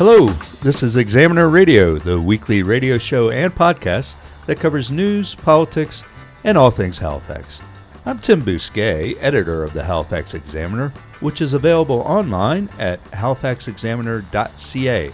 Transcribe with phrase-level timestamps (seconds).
[0.00, 0.28] Hello,
[0.62, 4.14] this is Examiner Radio, the weekly radio show and podcast
[4.46, 6.04] that covers news, politics,
[6.44, 7.60] and all things Halifax.
[8.06, 10.88] I'm Tim Bousquet, editor of the Halifax Examiner,
[11.20, 15.12] which is available online at halifaxexaminer.ca.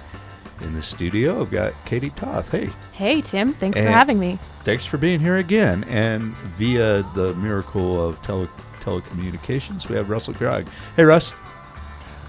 [0.61, 2.53] In the studio, I've got Katie Toth.
[2.53, 3.55] Hey, Hey, Tim.
[3.55, 4.39] Thanks for having me.
[4.63, 5.83] thanks for being here again.
[5.89, 8.47] And via the miracle of tele-
[8.79, 10.69] telecommunications, we have Russell Gragg.
[10.95, 11.31] Hey, Russ.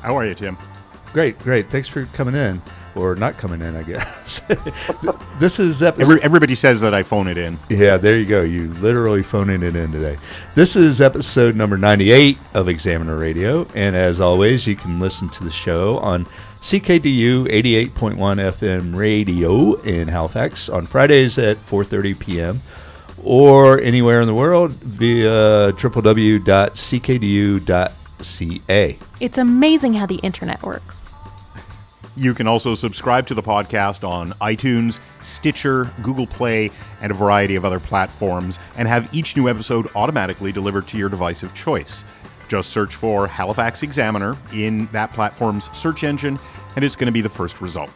[0.02, 0.58] How are you, Tim?
[1.13, 1.70] Great, great.
[1.70, 2.61] Thanks for coming in,
[2.95, 4.39] or not coming in, I guess.
[5.39, 6.02] this is episode.
[6.03, 7.57] Every, everybody says that I phone it in.
[7.70, 8.41] Yeah, there you go.
[8.41, 10.17] You literally phoning it in today.
[10.55, 13.67] This is episode number 98 of Examiner Radio.
[13.73, 16.25] And as always, you can listen to the show on
[16.62, 22.62] CKDU 88.1 FM radio in Halifax on Fridays at 4.30 p.m.
[23.23, 25.71] or anywhere in the world via
[28.18, 28.98] www.ckdu.ca.
[29.20, 31.05] It's amazing how the internet works.
[32.15, 37.55] You can also subscribe to the podcast on iTunes, Stitcher, Google Play, and a variety
[37.55, 42.04] of other platforms, and have each new episode automatically delivered to your device of choice.
[42.48, 46.40] Just search for Halifax Examiner in that platform's search engine,
[46.76, 47.91] and it's going to be the first result.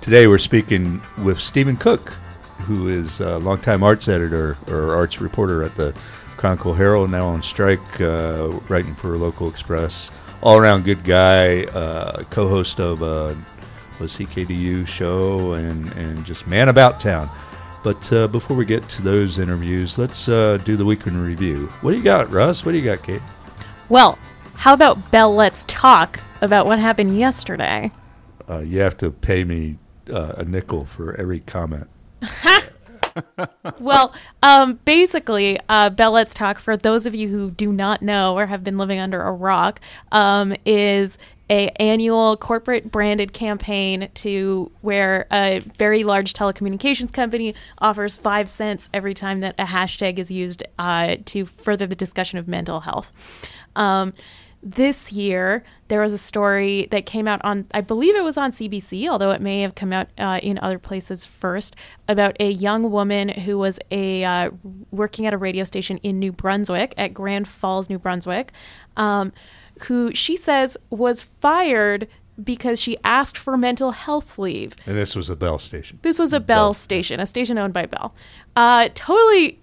[0.00, 2.10] Today we're speaking with Stephen Cook,
[2.60, 5.94] who is a longtime arts editor or arts reporter at the
[6.42, 10.10] Chronicle Herald, now on strike, uh, writing for Local Express.
[10.42, 13.28] All around good guy, uh, co host of a,
[14.00, 17.30] a CKDU show, and, and just man about town.
[17.84, 21.68] But uh, before we get to those interviews, let's uh, do the weekend review.
[21.80, 22.64] What do you got, Russ?
[22.64, 23.22] What do you got, Kate?
[23.88, 24.18] Well,
[24.54, 27.92] how about Bell Let's Talk about what happened yesterday?
[28.50, 29.78] Uh, you have to pay me
[30.12, 31.88] uh, a nickel for every comment.
[33.80, 38.36] well, um, basically, uh, Bell Let's Talk, for those of you who do not know
[38.36, 41.18] or have been living under a rock, um, is
[41.50, 48.88] a annual corporate branded campaign to where a very large telecommunications company offers five cents
[48.94, 53.12] every time that a hashtag is used uh, to further the discussion of mental health.
[53.76, 54.14] Um,
[54.62, 58.52] this year there was a story that came out on i believe it was on
[58.52, 61.74] cbc although it may have come out uh, in other places first
[62.06, 64.50] about a young woman who was a uh,
[64.92, 68.52] working at a radio station in new brunswick at grand falls new brunswick
[68.96, 69.32] um,
[69.88, 72.06] who she says was fired
[72.42, 75.98] because she asked for mental health leave And this was a Bell station.
[76.02, 78.14] this was a Bell, station, a station owned by Bell.
[78.56, 79.60] Uh, totally,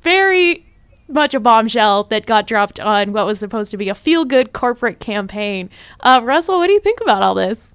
[0.00, 0.66] very
[1.12, 4.52] much a bombshell that got dropped on what was supposed to be a feel good
[4.52, 5.70] corporate campaign.
[6.00, 7.72] Uh, Russell, what do you think about all this?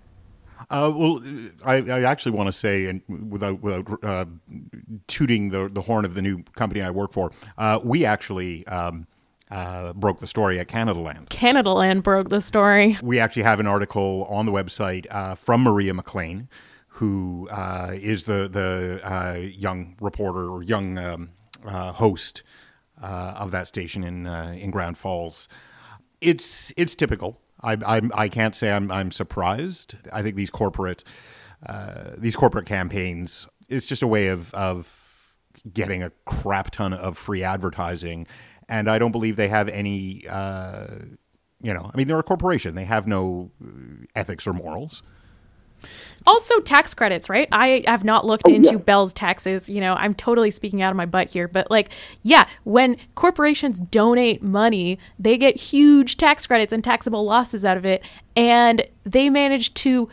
[0.69, 1.23] Uh, well,
[1.63, 4.25] I, I actually want to say, and without without uh,
[5.07, 9.07] tooting the the horn of the new company I work for, uh, we actually um,
[9.49, 11.29] uh, broke the story at Canadaland.
[11.29, 12.97] Canada Land broke the story.
[13.01, 16.49] We actually have an article on the website uh, from Maria McLean,
[16.87, 21.29] who uh, is the the uh, young reporter or young um,
[21.65, 22.66] uh, host uh,
[23.05, 25.47] of that station in uh, in Grand Falls.
[26.21, 27.39] It's it's typical.
[27.61, 29.95] I I'm, I can't say I'm I'm surprised.
[30.11, 31.03] I think these corporate
[31.65, 35.35] uh, these corporate campaigns it's just a way of of
[35.73, 38.27] getting a crap ton of free advertising,
[38.69, 40.25] and I don't believe they have any.
[40.27, 40.87] Uh,
[41.59, 42.75] you know, I mean, they're a corporation.
[42.75, 45.01] They have no uh, ethics or morals.
[46.25, 47.47] Also, tax credits, right?
[47.53, 49.69] I have not looked into Bell's taxes.
[49.69, 51.89] You know, I'm totally speaking out of my butt here, but like,
[52.23, 57.85] yeah, when corporations donate money, they get huge tax credits and taxable losses out of
[57.85, 58.03] it.
[58.35, 60.09] And they manage to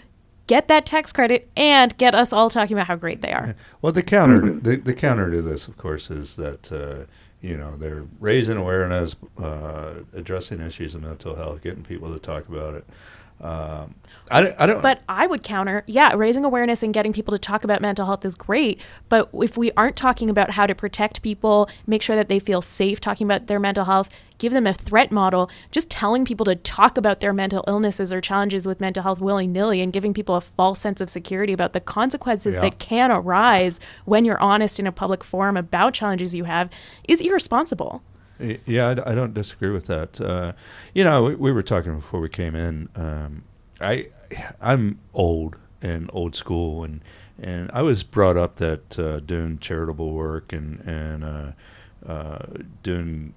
[0.47, 3.55] get that tax credit and get us all talking about how great they are.
[3.83, 7.07] Well, the counter the, the counter to this, of course, is that uh,
[7.41, 12.49] you know they're raising awareness, uh, addressing issues of mental health, getting people to talk
[12.49, 12.87] about it.
[13.41, 13.95] Um,
[14.31, 14.55] I don't.
[14.59, 17.83] I don't But I would counter, yeah, raising awareness and getting people to talk about
[17.83, 18.81] mental health is great.
[19.11, 22.63] But if we aren't talking about how to protect people, make sure that they feel
[22.63, 26.57] safe talking about their mental health, give them a threat model, just telling people to
[26.57, 30.37] talk about their mental illnesses or challenges with mental health willy nilly and giving people
[30.37, 32.63] a false sense of security about the consequences Yeah.
[32.63, 36.71] that can arise when you're honest in a public forum about challenges you have
[37.07, 38.03] is irresponsible.
[38.67, 40.21] Yeah, I, don't disagree with that.
[40.21, 40.53] Uh,
[40.95, 42.89] you know, we, we were talking before we came in.
[42.95, 43.45] Um,
[43.81, 44.09] I,
[44.61, 47.01] I'm old and old school, and
[47.41, 51.53] and I was brought up that uh, doing charitable work and and uh,
[52.07, 52.47] uh,
[52.83, 53.35] doing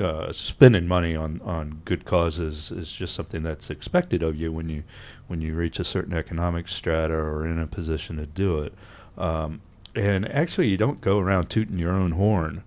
[0.00, 4.68] uh, spending money on, on good causes is just something that's expected of you when
[4.68, 4.82] you
[5.26, 8.74] when you reach a certain economic strata or in a position to do it.
[9.18, 9.60] Um,
[9.94, 12.62] and actually, you don't go around tooting your own horn.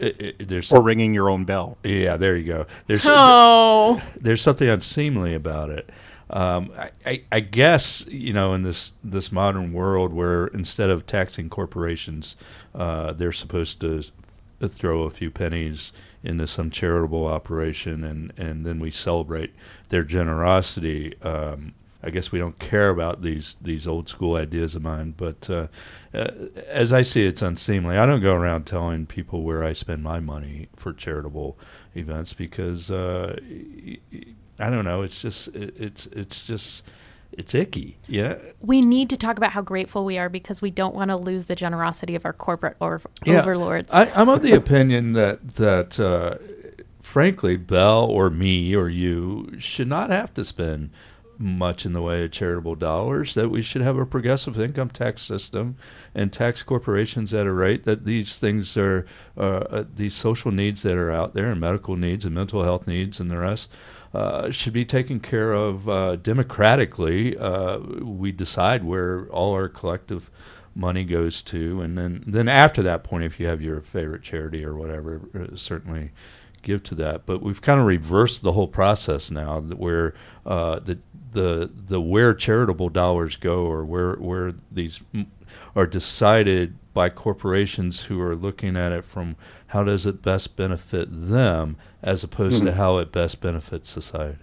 [0.00, 1.76] It, it, there's or ringing your own bell.
[1.84, 2.66] yeah, there you go.
[2.86, 5.90] There's Oh, there's something unseemly about it.
[6.30, 11.06] um, I, I, I guess you know in this this modern world where instead of
[11.06, 12.36] taxing corporations,
[12.74, 14.02] uh, they're supposed to
[14.66, 15.92] throw a few pennies
[16.22, 19.52] into some charitable operation, and and then we celebrate
[19.90, 21.14] their generosity.
[21.22, 25.50] Um, I guess we don't care about these these old school ideas of mine, but
[25.50, 25.66] uh,
[26.12, 26.28] uh,
[26.66, 27.96] as I see, it, it's unseemly.
[27.96, 31.56] I don't go around telling people where I spend my money for charitable
[31.94, 33.38] events because uh,
[34.58, 35.02] I don't know.
[35.02, 36.82] It's just it, it's it's just
[37.32, 37.96] it's icky.
[38.08, 38.36] Yeah.
[38.60, 41.44] We need to talk about how grateful we are because we don't want to lose
[41.46, 43.40] the generosity of our corporate or Yeah.
[43.40, 43.92] overlords.
[43.94, 46.38] I, I'm of the opinion that that uh,
[47.00, 50.90] frankly, Bell or me or you should not have to spend
[51.40, 53.34] much in the way of charitable dollars.
[53.34, 55.76] That we should have a progressive income tax system
[56.14, 59.06] and tax corporations at a rate that these things are
[59.36, 62.86] uh, uh, these social needs that are out there and medical needs and mental health
[62.86, 63.70] needs and the rest.
[64.12, 67.38] Uh, should be taken care of uh, democratically.
[67.38, 70.30] Uh, we decide where all our collective
[70.74, 74.64] money goes to, and then then after that point, if you have your favorite charity
[74.64, 76.10] or whatever, uh, certainly
[76.62, 77.26] give to that.
[77.26, 80.14] But we've kind of reversed the whole process now, where
[80.46, 80.98] uh, the
[81.32, 85.30] the the where charitable dollars go or where where these m-
[85.76, 89.36] are decided by corporations who are looking at it from
[89.68, 94.38] how does it best benefit them as opposed to how it best benefits society.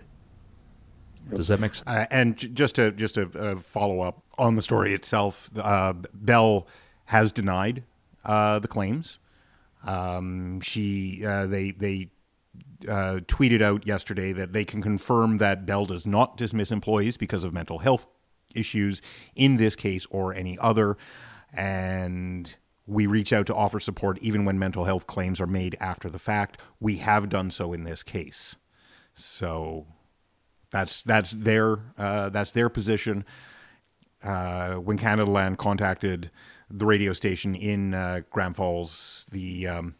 [1.33, 1.87] Does that make sense?
[1.87, 5.93] Uh, and j- just to just to uh, follow up on the story itself, uh,
[6.13, 6.67] Bell
[7.05, 7.83] has denied
[8.23, 9.19] uh, the claims.
[9.85, 12.09] Um, she uh, they they
[12.88, 17.44] uh, tweeted out yesterday that they can confirm that Bell does not dismiss employees because
[17.44, 18.07] of mental health
[18.56, 19.01] issues
[19.35, 20.97] in this case or any other,
[21.53, 26.09] and we reach out to offer support even when mental health claims are made after
[26.09, 26.59] the fact.
[26.80, 28.56] We have done so in this case,
[29.13, 29.85] so
[30.71, 33.25] that's that's their uh, that's their position.
[34.23, 36.31] Uh, when Canadaland contacted
[36.69, 39.95] the radio station in uh, Grand Falls, the um,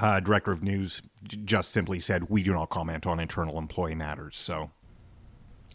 [0.00, 3.94] uh, director of news j- just simply said, "We do not comment on internal employee
[3.94, 4.70] matters." So,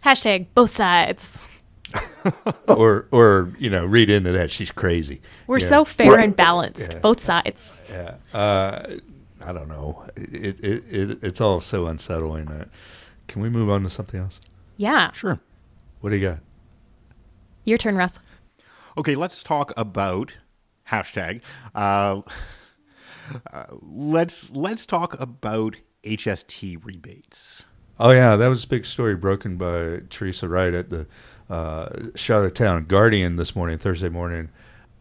[0.03, 1.39] Hashtag both sides.
[2.67, 5.21] or or you know read into that she's crazy.
[5.47, 5.67] We're Yeah.
[5.67, 6.99] so fair and balanced, Yeah.
[6.99, 7.71] both sides.
[7.89, 8.15] Yeah.
[8.33, 8.95] Uh,
[9.45, 10.05] I don't know.
[10.15, 12.45] It, it, it it's all so unsettling.
[12.45, 12.69] That,
[13.27, 14.39] can we move on to something else?
[14.77, 15.11] Yeah.
[15.11, 15.39] sure.
[15.99, 16.39] What do you got?
[17.65, 18.19] Your turn, Russ.
[18.95, 20.37] Okay, let's talk about
[20.87, 21.41] hashtag.
[21.73, 22.21] Uh,
[23.53, 27.65] uh, let's let's talk about HST rebates.
[27.99, 31.07] Oh yeah, that was a big story broken by Teresa Wright at the
[31.49, 34.49] uh, Charlottetown Guardian this morning, Thursday morning.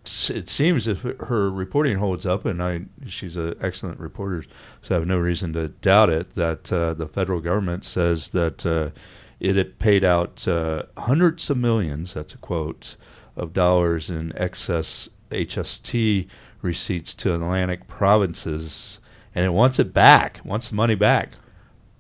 [0.05, 4.45] It seems if her reporting holds up, and I, she's an excellent reporter,
[4.81, 6.35] so I have no reason to doubt it.
[6.35, 8.91] That uh, the federal government says that uh,
[9.39, 12.15] it had paid out uh, hundreds of millions.
[12.15, 12.97] That's a quote
[13.37, 16.27] of dollars in excess HST
[16.61, 18.99] receipts to Atlantic provinces,
[19.35, 20.41] and it wants it back.
[20.45, 21.31] Wants the money back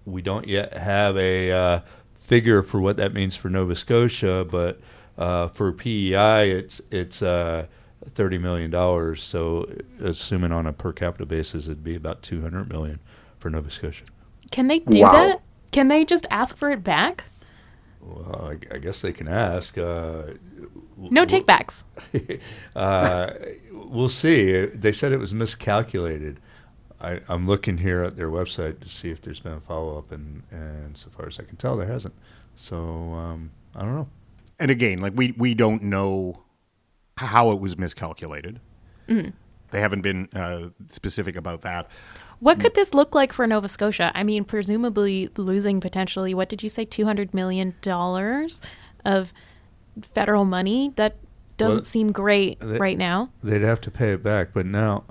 [0.04, 1.80] we don't yet have a uh,
[2.14, 4.80] figure for what that means for Nova Scotia, but
[5.18, 7.66] uh, for PEI, it's it's uh,
[8.14, 9.22] thirty million dollars.
[9.22, 9.70] So,
[10.00, 13.00] assuming on a per capita basis, it'd be about two hundred million
[13.38, 14.04] for Nova Scotia.
[14.50, 15.12] Can they do Wow.
[15.12, 15.40] that?
[15.70, 17.24] Can they just ask for it back?
[18.02, 19.78] Well, I, I guess they can ask.
[19.78, 20.24] Uh,
[20.98, 21.84] No takebacks.
[22.76, 23.30] uh,
[23.72, 24.66] we'll see.
[24.66, 26.40] They said it was miscalculated.
[27.00, 30.12] I, I'm looking here at their website to see if there's been a follow up,
[30.12, 32.14] and, and so far as I can tell, there hasn't.
[32.56, 34.08] So um, I don't know.
[34.60, 36.42] And again, like we we don't know
[37.16, 38.60] how it was miscalculated.
[39.08, 41.88] They haven't been uh, specific about that.
[42.42, 44.10] What could this look like for Nova Scotia?
[44.16, 47.72] I mean, presumably losing potentially, what did you say, $200 million
[49.04, 49.32] of
[50.02, 50.92] federal money?
[50.96, 51.14] That
[51.56, 53.30] doesn't Well, seem great they- right now.
[53.44, 55.04] They'd have to pay it back, but now,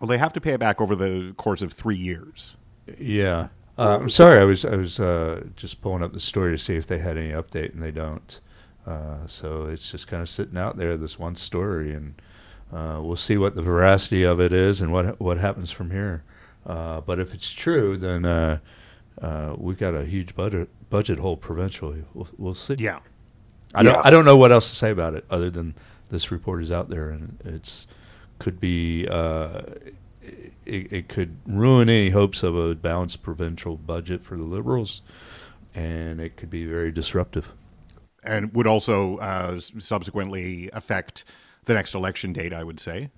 [0.00, 2.56] Well, they have to pay it back over the course of three years.
[2.98, 3.48] yeah.
[3.78, 6.74] Uh, I'm sorry, I was I was uh, just pulling up the story to see
[6.74, 8.40] if they had any update, and they don't.
[8.84, 12.20] Uh, so it's just kind of sitting out there, this one story, and
[12.72, 16.22] uh, we'll see what the veracity of it is and what what happens from here.
[16.66, 18.58] Uh, but if it's true, then uh,
[19.22, 22.04] uh, we got a huge budget budget hole provincially.
[22.14, 22.76] We'll, we'll see.
[22.78, 23.00] Yeah.
[23.74, 25.74] I don't I don't know what else to say about it other than
[26.10, 27.86] this report is out there and it's
[28.38, 29.62] could be uh,
[30.64, 35.02] it, it could ruin any hopes of a balanced provincial budget for the liberals
[35.74, 37.52] and it could be very disruptive.
[38.24, 41.24] And would also uh, subsequently affect
[41.68, 43.10] the next election date, I would say.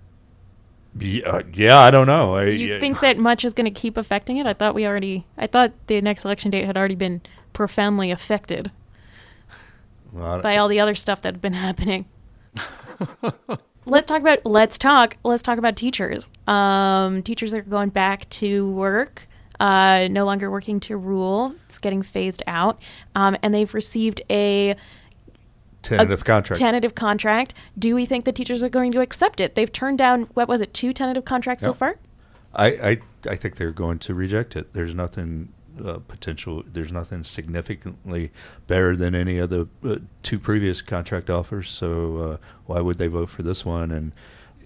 [0.99, 2.35] Yeah, uh, yeah I don't know.
[2.35, 4.45] I, You yeah, think that much is going to keep affecting it?
[4.45, 7.21] I thought we already, I thought the next election date had already been
[7.53, 8.71] profoundly affected.
[10.11, 12.05] Well, by all the other stuff that had been happening.
[13.85, 16.29] let's talk about let's talk let's talk about teachers.
[16.47, 19.27] Um, teachers are going back to work.
[19.59, 21.55] Uh, no longer working to rule.
[21.67, 22.81] It's getting phased out,
[23.15, 24.75] um, and they've received a
[25.81, 26.59] tentative contract.
[26.59, 27.53] tentative contract.
[27.77, 29.55] Do we think the teachers are going to accept it?
[29.55, 31.97] They've turned down what was it, two tentative contracts so far?
[32.53, 32.97] I, I
[33.29, 34.73] I think they're going to reject it.
[34.73, 36.63] There's nothing uh, potential.
[36.65, 38.31] There's nothing significantly
[38.67, 41.69] better than any of the uh, two previous contract offers.
[41.69, 43.91] So uh, why would they vote for this one?
[43.91, 44.11] And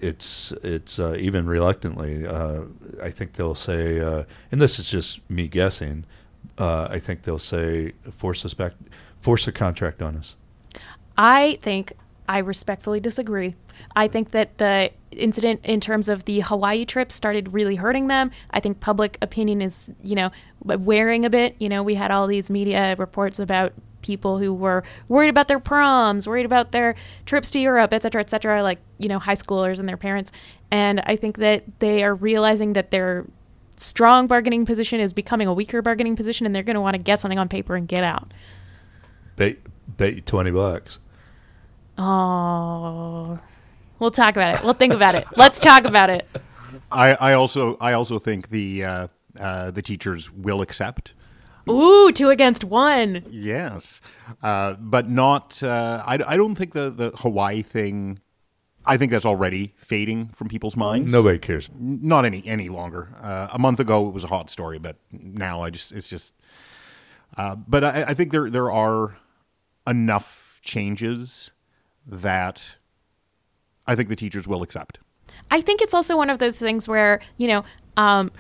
[0.02, 2.26] it's it's uh, even reluctantly.
[2.26, 2.62] Uh,
[3.02, 6.06] I think they'll say, uh, and this is just me guessing.
[6.58, 8.74] Uh, I think they'll say force us back,
[9.20, 10.36] force a contract on us.
[11.18, 11.94] I think
[12.28, 13.56] I respectfully disagree.
[13.96, 18.32] I think that the incident in terms of the Hawaii trip started really hurting them.
[18.52, 20.32] I think public opinion is, you know,
[20.64, 21.56] wearing a bit.
[21.60, 25.60] You know, we had all these media reports about people who were worried about their
[25.60, 26.96] proms, worried about their
[27.26, 30.32] trips to Europe, et cetera, et cetera, like, you know, high schoolers and their parents.
[30.70, 33.26] And I think that they are realizing that their
[33.78, 37.02] strong bargaining position is becoming a weaker bargaining position and they're going to want to
[37.02, 38.32] get something on paper and get out.
[39.36, 39.58] Bet
[39.98, 41.00] bet you twenty bucks.
[41.98, 43.40] Oh,
[44.00, 44.64] we'll talk about it.
[44.64, 45.26] We'll think about it.
[45.36, 46.28] Let's talk about it.
[46.92, 49.08] I, I also I also think the uh,
[49.40, 51.14] uh, the teachers will accept.
[51.68, 53.24] Ooh, two against one.
[53.30, 54.02] Yes,
[54.44, 55.64] uh, but not.
[55.64, 58.20] Uh, I, I don't think the the Hawaii thing.
[58.86, 61.12] I think that's already fading from people's minds.
[61.12, 61.70] Nobody cares.
[61.74, 63.10] not any any longer.
[63.22, 66.34] Uh, a month ago, it was a hot story, but now I just it's just.
[67.38, 69.18] Uh, but I, I think there there are
[69.88, 71.52] enough changes
[72.06, 72.78] that
[73.88, 75.00] I think the teachers will accept.
[75.52, 77.66] I think it's also one of those things where, you know,
[77.98, 78.32] um,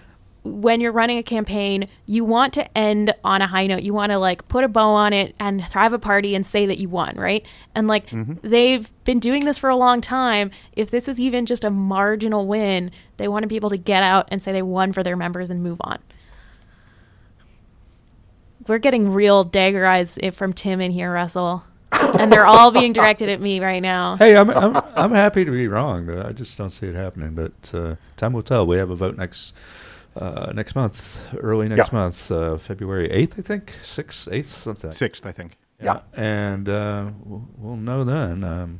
[0.43, 3.81] when you're running a campaign, you want to end on a high note.
[3.81, 6.67] You want to like put a bow on it and have a party and say
[6.67, 7.43] that you won, right?
[7.74, 8.05] And like
[8.43, 10.51] they've been doing this for a long time.
[10.74, 14.03] If this is even just a marginal win, they want to be able to get
[14.03, 15.98] out and say they won for their members and move on.
[18.67, 21.63] We're getting real dagger eyes from Tim in here, Russell.
[22.19, 24.15] And they're all being directed at me right now.
[24.17, 26.05] Hey, I'm I'm I'm happy to be wrong.
[26.05, 27.35] but I just don't see it happening.
[27.35, 28.65] But uh, time will tell.
[28.65, 29.53] We have a vote next
[30.15, 31.97] uh, next month, early next Yeah.
[31.99, 34.91] month, uh, February eighth, I think, sixth, eighth, something.
[34.93, 35.57] Sixth, I think.
[35.81, 38.43] Yeah, and uh, we'll, we'll know then.
[38.45, 38.79] Um,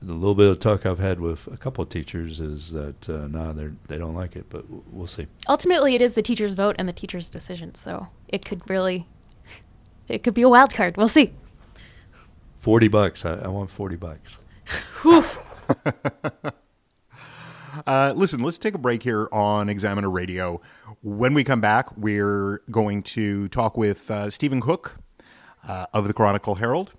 [0.00, 3.28] the little bit of talk I've had with a couple of teachers is that uh,
[3.28, 5.26] no, they they don't like it, but w- we'll see.
[5.48, 9.06] ultimately it is the teacher's vote and the teacher's decision so it could really
[10.08, 11.32] it could be a wild card we'll see
[12.62, 13.24] Forty bucks.
[13.26, 14.38] I, I want forty bucks.
[17.86, 20.60] Uh, listen, let's take a break here on Examiner Radio.
[21.02, 24.96] When we come back, we're going to talk with uh, Stephen Cook
[25.66, 26.92] uh, of the Chronicle Herald.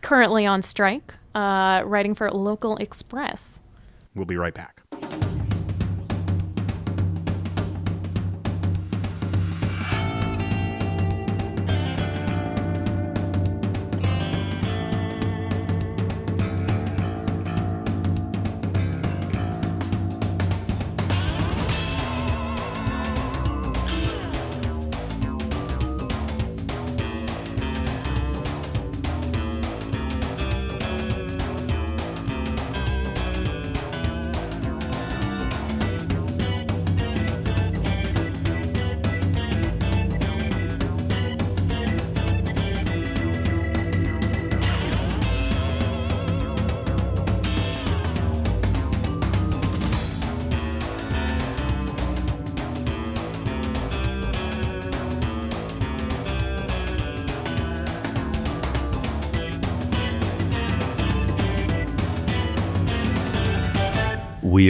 [0.00, 3.60] currently on strike uh, writing for local express
[4.14, 4.79] We'll be right back.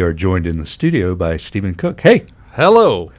[0.01, 2.01] We are joined in the studio by Stephen Cook.
[2.01, 3.13] Hey, Hello.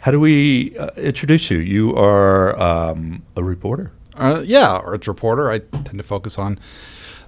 [0.00, 1.58] how do we uh, introduce you?
[1.58, 3.92] You are um, a reporter.
[4.14, 5.50] Uh, yeah, arts reporter.
[5.50, 6.58] I tend to focus on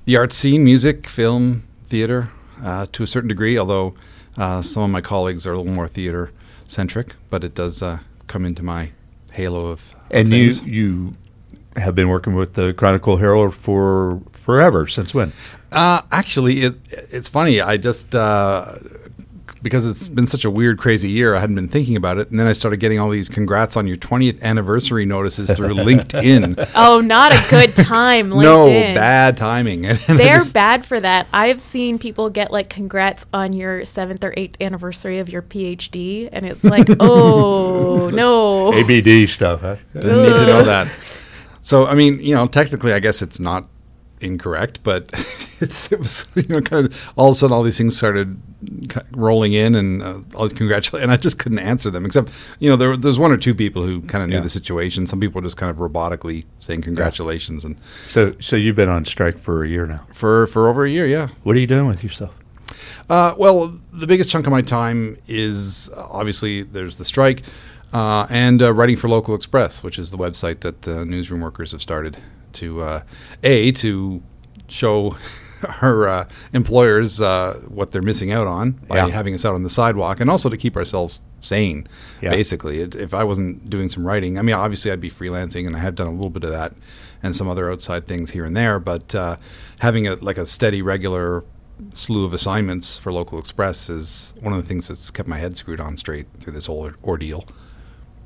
[0.07, 2.31] the art scene, music, film, theater,
[2.65, 3.59] uh, to a certain degree.
[3.59, 3.93] Although
[4.39, 6.33] uh, some of my colleagues are a little more theater
[6.67, 8.93] centric, but it does uh, come into my
[9.33, 10.63] halo of And things.
[10.63, 11.17] you you
[11.77, 14.87] have been working with the Chronicle Herald for forever.
[14.87, 15.35] Since when?
[15.73, 17.61] Uh, actually, it, it's funny.
[17.61, 18.77] I just uh,
[19.61, 22.39] because it's been such a weird, crazy year, I hadn't been thinking about it, and
[22.39, 26.71] then I started getting all these "congrats on your 20th anniversary" notices through LinkedIn.
[26.77, 29.83] oh not a good time linkedin no, bad timing.
[30.07, 34.33] They're just- bad for that i've seen people get like congrats on your seventh or
[34.37, 39.61] eighth anniversary of your phd and it's like oh no ABD stuff.
[39.61, 39.77] Huh?
[39.95, 40.89] Didn't need to know that.
[41.63, 43.67] So, I mean, you know, technically, I guess it's not
[44.21, 45.09] incorrect, but
[45.61, 48.41] it's, it was you know kind of all of a sudden all these things started
[49.13, 52.05] rolling in and uh, all these congratulations, and I just couldn't answer them.
[52.07, 54.43] Except you know there there's one or two people who kind of knew Yeah.
[54.43, 55.07] the situation.
[55.07, 57.77] Some people just kind of robotically saying congratulations, and
[58.09, 60.01] So so you've been on strike for a year now.
[60.13, 61.29] for for over a year, yeah.
[61.45, 62.35] What are you doing with yourself?
[63.11, 67.43] Uh, well, the biggest chunk of my time is uh, obviously there's the strike
[67.95, 71.73] uh, and uh, writing for Local Express, which is the website that the newsroom workers
[71.73, 72.19] have started
[72.61, 73.03] to uh,
[73.43, 74.23] a to
[74.69, 75.17] show
[75.83, 79.09] our uh, employers uh, what they're missing out on by Yeah.
[79.09, 81.87] having us out on the sidewalk, and also to keep ourselves sane.
[82.21, 82.31] Yeah.
[82.31, 85.75] Basically, it, if I wasn't doing some writing, I mean, obviously I'd be freelancing, and
[85.77, 86.75] I have done a little bit of that,
[87.23, 88.79] and some other outside things here and there.
[88.79, 89.37] But uh,
[89.81, 91.45] having a like a steady, regular
[91.93, 95.57] slew of assignments for Local Express is one of the things that's kept my head
[95.57, 97.45] screwed on straight through this whole ordeal.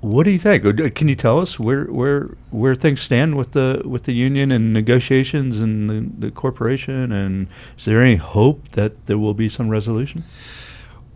[0.03, 0.65] What do you think?
[0.65, 4.51] Uh, Can you tell us where where where things stand with the with the union
[4.51, 7.13] and negotiations and the, the corporation?
[7.13, 7.47] And
[7.79, 10.25] is there any hope that there will be some resolution?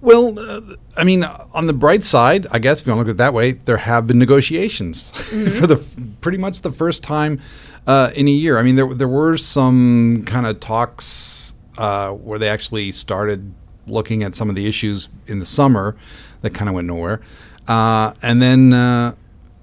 [0.00, 3.16] Well, uh, I mean, on the bright side, I guess if you want to look
[3.16, 5.10] at it that way, there have been negotiations
[5.58, 5.84] for the
[6.20, 7.40] pretty much the first time
[7.88, 8.56] uh, in a year.
[8.56, 13.52] I mean, there there were some kind of talks uh, where they actually started
[13.88, 15.96] looking at some of the issues in the summer
[16.42, 17.20] that kind of went nowhere,
[17.68, 19.14] uh, and then uh,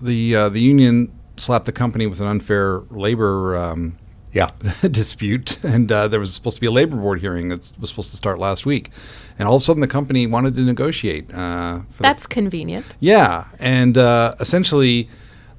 [0.02, 3.56] the uh, the union slapped the company with an unfair labor.
[3.58, 3.98] Um,
[4.34, 4.48] Yeah.
[4.90, 8.10] dispute, and uh, there was supposed to be a labor board hearing that was supposed
[8.12, 8.90] to start last week,
[9.38, 11.32] and all of a sudden the company wanted to negotiate.
[11.32, 12.86] Uh, for the- That's convenient.
[13.00, 15.08] yeah, and uh, essentially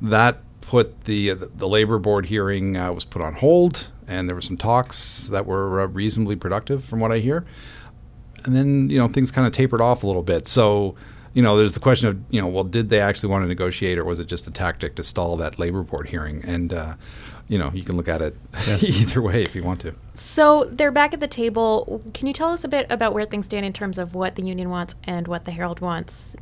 [0.03, 4.43] that put the the labor board hearing uh, was put on hold, and there were
[4.43, 7.45] some talks that were uh, reasonably productive, from what I hear.
[8.45, 10.49] And then you know things kind of tapered off a little bit.
[10.49, 10.97] So
[11.35, 13.99] you know there's the question of you know well did they actually want to negotiate
[13.99, 16.43] or was it just a tactic to stall that labor board hearing?
[16.45, 16.95] And uh,
[17.49, 18.37] you know you can look at it
[18.83, 19.95] either way if you want to.
[20.15, 22.03] So they're back at the table.
[22.15, 24.43] Can you tell us a bit about where things stand in terms of what the
[24.43, 26.37] union wants and what the Herald wants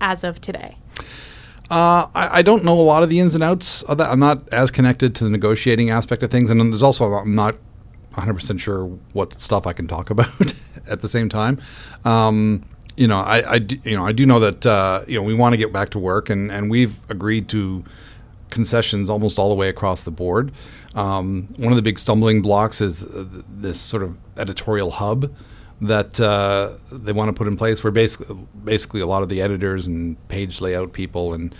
[0.00, 0.76] as of today?
[1.68, 4.10] Uh, I, I don't know a lot of the ins and outs of that.
[4.10, 7.56] I'm not as connected to the negotiating aspect of things, and there's also I'm not
[8.14, 10.54] 100 percent sure what stuff I can talk about
[10.88, 11.60] at the same time.
[12.04, 12.62] Um,
[12.96, 15.34] you know, I, I do, you know I do know that uh, you know we
[15.34, 17.84] want to get back to work, and and we've agreed to
[18.50, 20.52] concessions almost all the way across the board.
[20.94, 25.30] Um, one of the big stumbling blocks is uh, this sort of editorial hub
[25.82, 29.42] that uh, they want to put in place, where basically, basically a lot of the
[29.42, 31.54] editors and page layout people and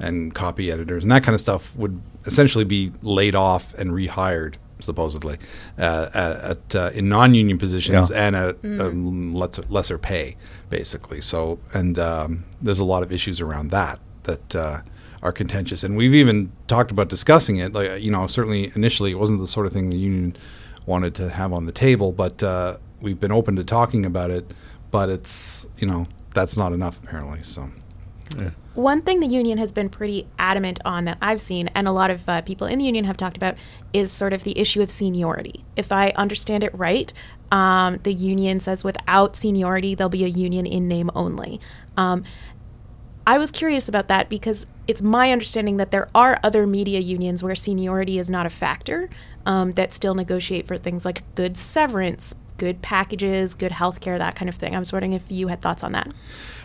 [0.00, 4.54] and copy editors and that kind of stuff would essentially be laid off and rehired
[4.84, 5.36] supposedly
[5.78, 8.26] uh, at, at uh, in non-union positions Yeah.
[8.26, 10.36] and at um, lesser, lesser pay
[10.70, 11.20] basically.
[11.20, 14.80] So and um, there's a lot of issues around that that uh,
[15.22, 15.84] are contentious.
[15.84, 17.72] And we've even talked about discussing it.
[17.72, 20.36] Like you know certainly initially it wasn't the sort of thing the union
[20.86, 24.44] wanted to have on the table but uh, we've been open to talking about it
[24.90, 27.66] but it's you know that's not enough apparently so
[28.74, 32.10] One thing the union has been pretty adamant on that I've seen, and a lot
[32.10, 33.54] of uh, people in the union have talked about,
[33.92, 35.64] is sort of the issue of seniority.
[35.76, 37.12] If I understand it right,
[37.52, 41.60] um, the union says without seniority, there'll be a union in name only.
[41.96, 42.24] Um,
[43.26, 47.42] I was curious about that because it's my understanding that there are other media unions
[47.42, 49.08] where seniority is not a factor
[49.46, 54.36] um, that still negotiate for things like good severance, good packages, good health care, that
[54.36, 54.74] kind of thing.
[54.74, 56.12] I was wondering if you had thoughts on that.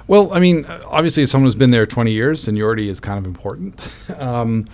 [0.10, 3.26] Well, I mean, obviously, as someone who's been there 20 years, seniority is kind of
[3.26, 3.80] important.
[4.18, 4.68] Um,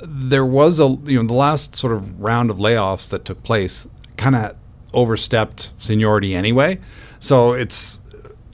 [0.00, 3.86] there was a, you know, the last sort of round of layoffs that took place
[4.16, 4.56] kind of
[4.94, 6.78] overstepped seniority anyway.
[7.20, 8.00] So it's,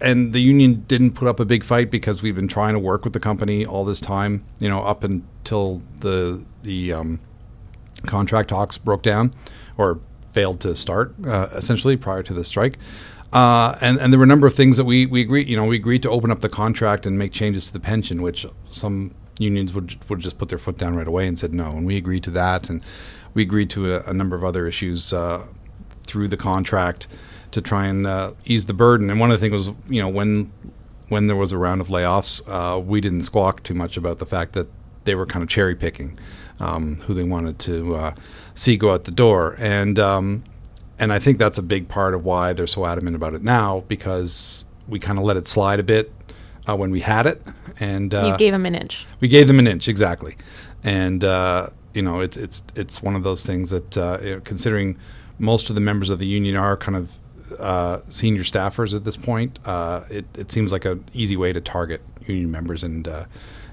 [0.01, 3.05] and the union didn't put up a big fight because we've been trying to work
[3.05, 7.21] with the company all this time, you know, up until the, the, um,
[8.07, 9.35] contract talks broke down
[9.79, 10.01] or
[10.33, 12.79] failed to start uh, essentially prior to the strike.
[13.35, 15.65] Uh, and, and there were a number of things that we, we agreed, you know,
[15.65, 19.13] we agreed to open up the contract and make changes to the pension, which some
[19.41, 21.73] unions would, would just put their foot down right away and said no.
[21.73, 22.71] And we agreed to that.
[22.71, 22.81] And
[23.35, 25.45] we agreed to a, a number of other issues uh,
[26.07, 27.09] through the contract
[27.51, 29.11] to try and uh, ease the burden.
[29.11, 30.53] And one of the things was, you know, when
[31.09, 34.27] when there was a round of layoffs, uh, we didn't squawk too much about the
[34.27, 34.69] fact that
[35.05, 36.19] they were kind of cherry picking
[36.61, 38.15] um, who they wanted to uh,
[38.55, 39.55] see go out the door.
[39.59, 40.45] And um,
[40.99, 43.85] and I think that's a big part of why they're so adamant about it now
[43.89, 46.13] because we kind of let it slide a bit
[46.69, 47.43] uh, when we had it,
[47.81, 49.07] and uh, you gave them an inch.
[49.21, 50.37] we gave them an inch exactly,
[50.83, 54.41] and uh, you know it's it's it's one of those things that uh, you know,
[54.41, 54.97] considering
[55.39, 57.11] most of the members of the union are kind of
[57.61, 61.61] uh, senior staffers at this point, uh, it it seems like an easy way to
[61.61, 63.25] target union members and uh,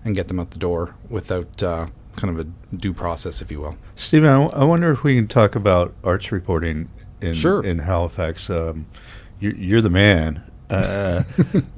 [0.03, 3.61] and get them out the door without uh, kind of a due process, if you
[3.61, 3.77] will.
[3.95, 6.89] Stephen, I, w- I wonder if we can talk about arts reporting
[7.21, 7.63] in Sure.
[7.63, 8.49] in Halifax.
[8.49, 8.85] Um,
[9.39, 10.43] you, you're the man.
[10.69, 11.23] Uh,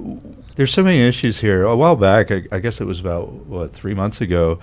[0.56, 1.64] there's so many issues here.
[1.64, 4.60] A while back, I, I guess it was about what three months ago,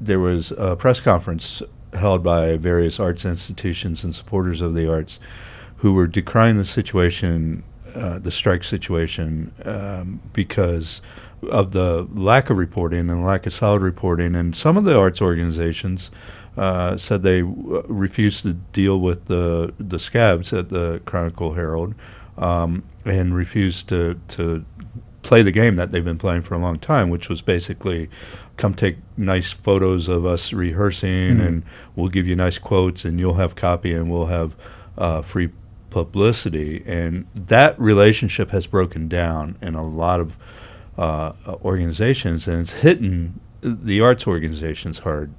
[0.00, 1.62] there was a press conference
[1.92, 5.20] held by various arts institutions and supporters of the arts,
[5.76, 7.62] who were decrying the situation,
[7.94, 11.00] uh, the strike situation, um, because
[11.50, 14.34] of the lack of reporting and lack of solid reporting.
[14.34, 16.10] And some of the arts organizations
[16.56, 21.94] uh, said they w- refused to deal with the the scabs at the Chronicle Herald
[22.38, 24.64] um, and refused to to
[25.22, 28.08] play the game that they've been playing for a long time, which was basically
[28.56, 31.46] come take nice photos of us rehearsing, Mhm.
[31.46, 31.62] and
[31.96, 34.54] we'll give you nice quotes, and you'll have copy, and we'll have
[34.98, 35.48] uh, free
[35.90, 36.82] publicity.
[36.86, 40.36] And that relationship has broken down in a lot of
[40.98, 41.32] uh,
[41.64, 45.32] organizations, and it's hitting the arts organizations hard.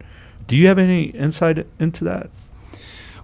[0.47, 2.29] Do you have any insight into that?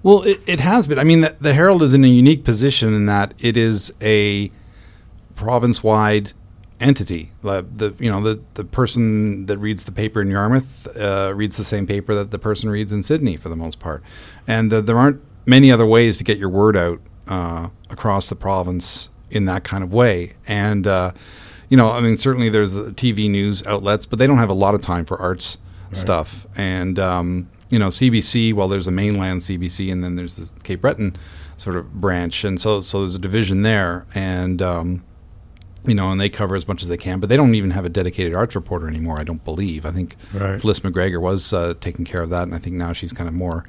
[0.03, 0.97] Well, it, it has been.
[0.97, 4.51] I mean, the, the Herald is in a unique position in that it is a
[5.35, 6.33] province-wide
[6.79, 7.31] entity.
[7.43, 11.57] The, the you know the the person that reads the paper in Yarmouth uh, reads
[11.57, 14.03] the same paper that the person reads in Sydney for the most part,
[14.47, 18.35] and the, there aren't many other ways to get your word out uh, across the
[18.35, 20.33] province in that kind of way.
[20.47, 21.11] And uh,
[21.71, 24.53] you know, I mean, certainly there's the TV news outlets, but they don't have a
[24.53, 25.57] lot of time for arts
[25.93, 26.45] stuff.
[26.57, 30.81] And um, you know, CBC, well, there's a mainland CBC, and then there's the Cape
[30.81, 31.15] Breton
[31.55, 35.05] sort of branch, and so so there's a division there, and um,
[35.85, 37.85] you know, and they cover as much as they can, but they don't even have
[37.85, 39.17] a dedicated arts reporter anymore.
[39.17, 39.85] I don't believe.
[39.85, 40.59] I think Right.
[40.61, 43.33] Phlis McGregor was uh, taking care of that, and I think now she's kind of
[43.33, 43.63] more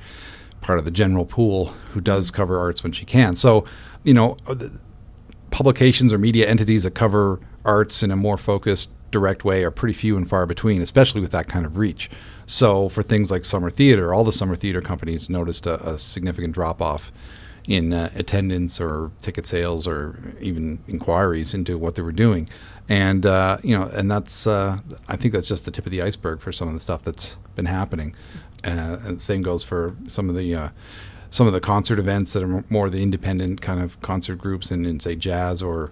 [0.60, 3.36] part of the general pool who does cover arts when she can.
[3.36, 3.64] So,
[4.02, 4.56] you know, uh,
[5.50, 9.92] publications or media entities that cover arts in a more focused, direct way are pretty
[9.92, 12.10] few and far between, especially with that kind of reach.
[12.46, 16.54] So, for things like summer theater, all the summer theater companies noticed a, a significant
[16.54, 17.12] drop off
[17.66, 22.48] in uh, attendance or ticket sales or even inquiries into what they were doing.
[22.88, 26.02] And uh, you know, and that's uh, I think that's just the tip of the
[26.02, 28.14] iceberg for some of the stuff that's been happening.
[28.64, 30.68] Uh, and same goes for some of the uh,
[31.30, 34.84] some of the concert events that are more the independent kind of concert groups in,
[34.84, 35.90] in say jazz or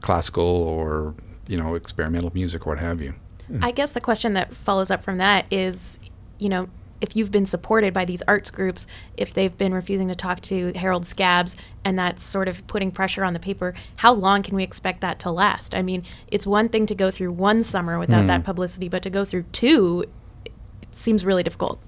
[0.00, 1.14] classical or
[1.46, 3.14] you know experimental music or what have you.
[3.62, 5.98] I guess the question that follows up from that is,
[6.38, 6.68] you know,
[7.00, 8.86] if you've been supported by these arts groups,
[9.16, 13.24] if they've been refusing to talk to Herald Scabs, and that's sort of putting pressure
[13.24, 15.74] on the paper, how long can we expect that to last?
[15.74, 18.44] I mean, it's one thing to go through one summer without that hmm.
[18.44, 20.04] publicity, but to go through two
[20.44, 20.52] it
[20.92, 21.80] seems really difficult.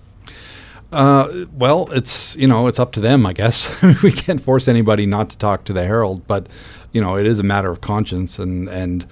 [0.93, 3.83] Uh, well, it's you know it's up to them, I guess.
[4.03, 6.47] we can't force anybody not to talk to the Herald, but
[6.93, 9.07] you know it is a matter of conscience, and and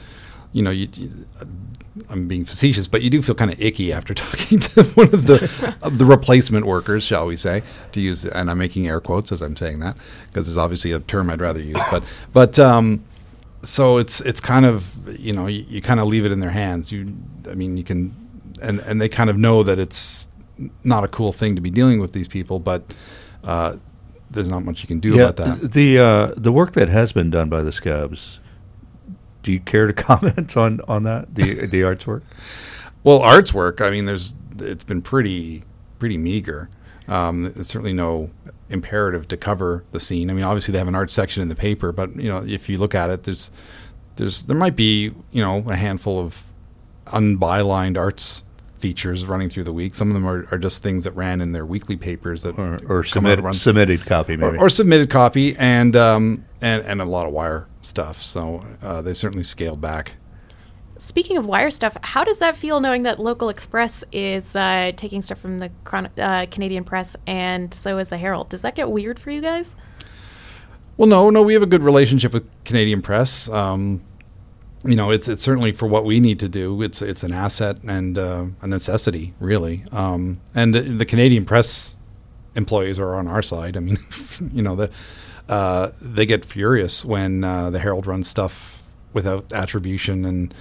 [0.53, 0.89] you know you.
[0.95, 1.11] you-
[2.09, 5.27] I'm being facetious, but you do feel kind of icky after talking to one of
[5.27, 7.63] the of the replacement workers, shall we say,
[7.93, 8.25] to use.
[8.25, 9.97] And I'm making air quotes as I'm saying that
[10.29, 11.81] because it's obviously a term I'd rather use.
[11.91, 13.05] But but um,
[13.65, 14.89] so it's it's kind of
[15.21, 16.93] you know you, you kind of leave it in their hands.
[16.93, 17.13] You,
[17.51, 18.15] I mean, you can,
[18.63, 20.27] and and they kind of know that it's
[20.85, 22.83] not a cool thing to be dealing with these people, but
[23.45, 23.77] uh,
[24.31, 25.61] there's not much you can do about that.
[25.61, 28.39] th- The uh, the work that has been done by the Scabs.
[29.43, 32.23] Do you care to comment on, on that the the arts work?
[33.03, 33.81] Well, arts work.
[33.81, 35.65] I mean, there's it's been pretty
[35.99, 36.69] pretty meager.
[37.09, 38.29] Um, there's certainly no
[38.69, 40.29] imperative to cover the scene.
[40.29, 42.69] I mean, obviously they have an art section in the paper, but you know, if
[42.69, 43.51] you look at it, there's
[44.17, 46.45] there's there might be you know a handful of
[47.07, 48.45] unbylined arts
[48.81, 49.95] features running through the week.
[49.95, 52.81] Some of them are, are just things that ran in their weekly papers that Or,
[52.89, 54.59] or come out submit, submitted copy or, maybe?
[54.59, 58.21] or submitted copy and um, and and a lot of wire stuff.
[58.23, 60.17] So uh, they've certainly scaled back.
[60.99, 65.23] Speaking of wire stuff, how does that feel knowing that Local Express is uh, taking
[65.23, 68.51] stuff from the Chron- uh, Canadian Press and so is the Herald?
[68.51, 69.75] Does that get weird for you guys?
[70.99, 73.49] Well, no, no, we have a good relationship with Canadian Press.
[73.49, 74.03] Um,
[74.85, 76.83] you know, it's it's certainly for what we need to do.
[76.83, 79.85] It's it's an asset and uh, a necessity, really.
[79.93, 81.97] Um, and the, the Canadian Press
[82.55, 83.77] employees are on our side.
[83.77, 83.99] I mean,
[84.53, 84.91] you know, the
[85.49, 90.55] uh, they get furious when uh, the Herald runs stuff without attribution and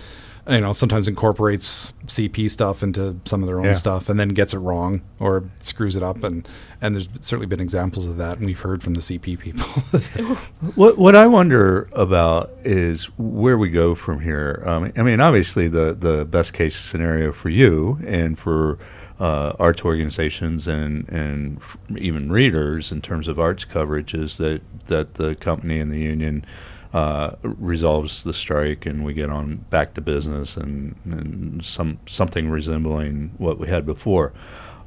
[0.50, 3.72] you know sometimes incorporates CP stuff into some of their own Yeah.
[3.74, 6.48] stuff and then gets it wrong or screws it up and
[6.82, 9.66] and there's certainly been examples of that and we've heard from the CP people.
[10.76, 14.64] What what I wonder about is where we go from here.
[14.66, 18.78] Um, I mean, obviously, the the best case scenario for you and for
[19.20, 24.62] uh, arts organizations and and f- even readers in terms of arts coverage is that
[24.88, 26.46] that the company and the union
[26.94, 32.50] uh, resolves the strike and we get on back to business and, and some something
[32.50, 34.34] resembling what we had before.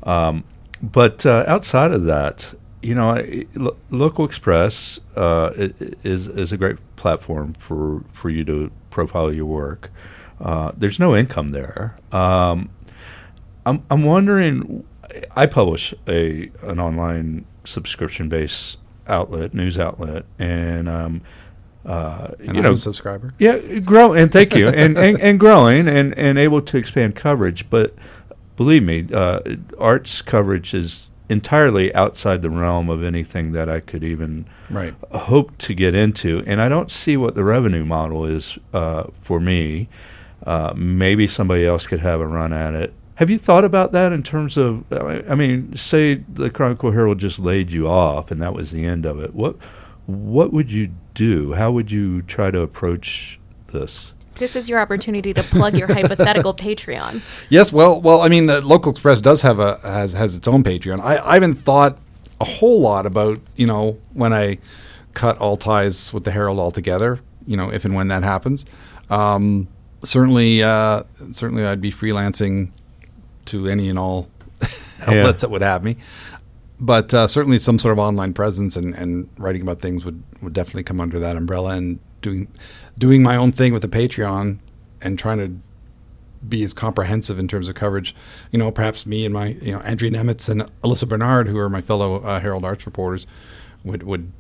[0.03, 0.45] Um,
[0.83, 5.51] but uh, outside of that, you know, I, Lo- Local Express uh,
[6.03, 9.91] is is a great platform for for you to profile your work.
[10.41, 11.97] Uh, there's no income there.
[12.11, 12.71] Um,
[13.65, 14.85] I'm I'm wondering.
[15.37, 21.23] I publish a an online subscription based outlet, news outlet, and um,
[21.87, 23.33] uh, And you know, subscriber.
[23.39, 27.69] yeah, grow and thank you, and, and and growing and and able to expand coverage.
[27.71, 27.95] But
[28.57, 29.41] believe me, uh,
[29.79, 34.95] arts coverage is entirely outside the realm of anything that I could even Right.
[35.13, 39.41] hope to get into, and I don't see what the revenue model is uh, for
[39.41, 39.89] me.
[40.47, 42.93] Uh, maybe somebody else could have a run at it.
[43.17, 44.85] Have you thought about that in terms of?
[44.93, 48.85] I I mean, say the Chronicle Herald just laid you off, and that was the
[48.85, 49.35] end of it.
[49.35, 49.57] What
[50.07, 51.53] what would you do?
[51.53, 53.39] How would you try to approach
[53.73, 54.13] this?
[54.37, 57.23] This is your opportunity to plug your hypothetical Patreon.
[57.49, 60.65] Yes, well, well, I mean, uh, Local Express does have a has has its own
[60.65, 61.01] Patreon.
[61.01, 61.99] I, I haven't thought
[62.41, 64.59] a whole lot about you know when I
[65.15, 67.21] cut all ties with the Herald altogether.
[67.47, 68.65] You know, if and when that happens.
[69.11, 69.69] Um,
[70.05, 72.71] certainly, uh, certainly, I'd be freelancing
[73.47, 74.29] to any and all
[75.07, 75.97] outlets that would have me.
[76.83, 80.53] But uh, certainly, some sort of online presence and, and writing about things would, would
[80.53, 81.77] definitely come under that umbrella.
[81.77, 82.49] And doing
[82.99, 84.59] doing my own thing with the Patreon
[85.01, 85.61] and trying to
[86.49, 88.17] be as comprehensive in terms of coverage.
[88.51, 91.71] You know, perhaps me and my, you know, Andrea Nemetz and Elissa Barnard, who are
[91.71, 93.27] my fellow uh, Herald Arts reporters,
[93.85, 94.33] would would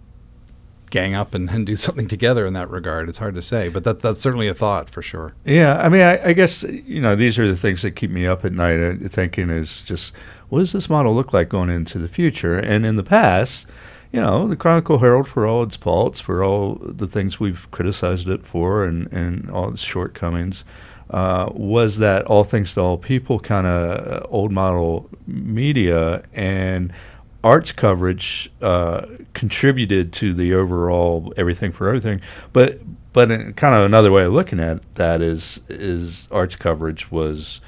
[0.92, 3.08] gang up and, and do something together in that regard.
[3.08, 5.34] It's hard to say, but that that's certainly a thought for sure.
[5.44, 8.26] Yeah, I mean, I, I guess you know these are the things that keep me
[8.26, 8.78] up at night.
[8.78, 10.12] Uh, thinking is just
[10.50, 12.56] what does this model look like going into the future?
[12.56, 13.66] And in the past,
[14.12, 18.28] you know, the Chronicle Herald, for all its faults, for all the things we've criticized
[18.28, 20.64] it for, and and all its shortcomings,
[21.10, 26.92] uh, was that all things to all people kind of old model media and
[27.44, 32.20] arts coverage uh, contributed to the overall everything for everything.
[32.52, 32.80] But
[33.12, 37.60] but in kind of another way of looking at that is is arts coverage was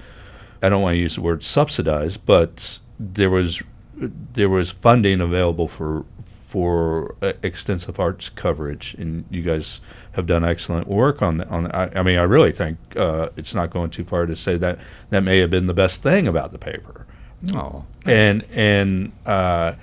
[0.63, 3.63] I don't want to use the word subsidized, but there was
[3.97, 6.05] there was funding available for
[6.47, 9.81] for uh, extensive arts coverage, and you guys
[10.13, 11.65] have done excellent work on the, on.
[11.65, 14.57] The, I, I mean, I really think uh, it's not going too far to say
[14.59, 14.79] that
[15.11, 17.04] that may have been the best thing about the paper
[17.53, 19.75] Oh, and and uh,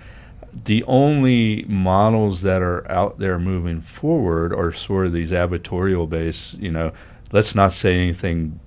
[0.65, 6.55] the only models that are out there moving forward are sort of these advertorial based.
[6.55, 6.91] You know,
[7.31, 8.59] let's not say anything.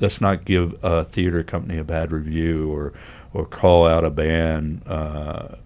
[0.00, 2.92] Let's not give a theater company a bad review or
[3.32, 4.82] or call out a band.
[4.86, 5.56] Uh,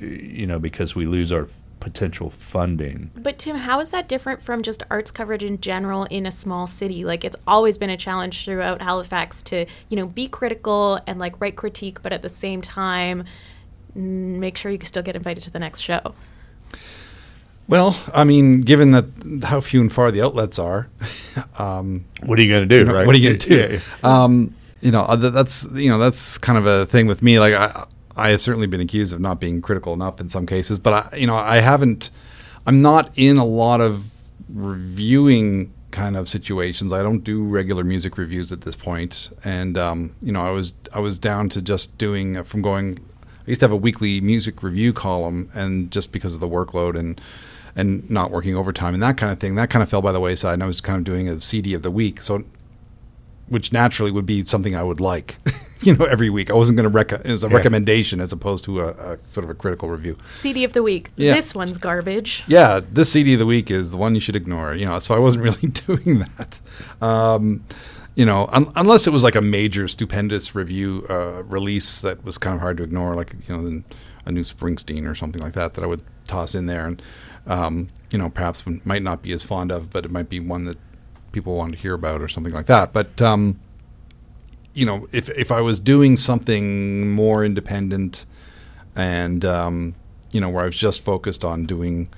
[0.00, 1.48] you know, because we lose our
[1.86, 3.12] potential funding.
[3.14, 6.66] But Tim, how is that different from just arts coverage in general in a small
[6.66, 7.04] city?
[7.04, 11.40] Like it's always been a challenge throughout Halifax to, you know, be critical and like
[11.40, 13.22] write critique, but at the same time
[13.96, 14.00] mm,
[14.40, 16.12] make sure you can still get invited to the next show.
[17.68, 19.04] well, I mean, given that
[19.44, 20.88] how few and far the outlets are,
[21.58, 23.06] um, What are you going to do, know, right?
[23.06, 23.56] what are you going to do?
[23.56, 24.24] Yeah, yeah.
[24.24, 27.38] Um, you know, uh, that's you know that's kind of a thing with me.
[27.38, 30.78] Like I, I have certainly been accused of not being critical enough in some cases,
[30.78, 32.10] but I, you know, I haven't.
[32.66, 34.10] I'm not in a lot of
[34.48, 36.92] reviewing kind of situations.
[36.92, 40.72] I don't do regular music reviews at this point, and um, you know, I was
[40.92, 42.98] I was down to just doing uh, from going.
[43.24, 46.98] I used to have a weekly music review column, and just because of the workload
[46.98, 47.20] and
[47.76, 50.20] and not working overtime and that kind of thing, that kind of fell by the
[50.20, 50.54] wayside.
[50.54, 52.42] And I was kind of doing a CD of the week, so
[53.48, 55.36] which naturally would be something I would like,
[55.86, 56.50] you know, every week.
[56.50, 57.54] I wasn't going to rec as a Yeah.
[57.56, 60.18] recommendation as opposed to a, a sort of a critical review.
[60.28, 61.10] CD of the week.
[61.16, 61.34] Yeah.
[61.34, 62.44] This one's garbage.
[62.46, 64.74] Yeah, this CD of the week is the one you should ignore.
[64.74, 66.60] You know, so I wasn't really doing that.
[67.00, 67.64] Um,
[68.14, 72.38] you know, un- unless it was like a major, stupendous review uh, release that was
[72.38, 73.82] kind of hard to ignore, like you know,
[74.24, 77.02] a new Springsteen or something like that, that I would toss in there, and
[77.46, 80.64] um, you know, perhaps might not be as fond of, but it might be one
[80.64, 80.78] that
[81.32, 82.92] people want to hear about or something like that.
[82.94, 83.60] But um,
[84.76, 88.26] you know, if if I was doing something more independent
[88.94, 89.94] and um,
[90.30, 92.08] you know, where I was just focused on doing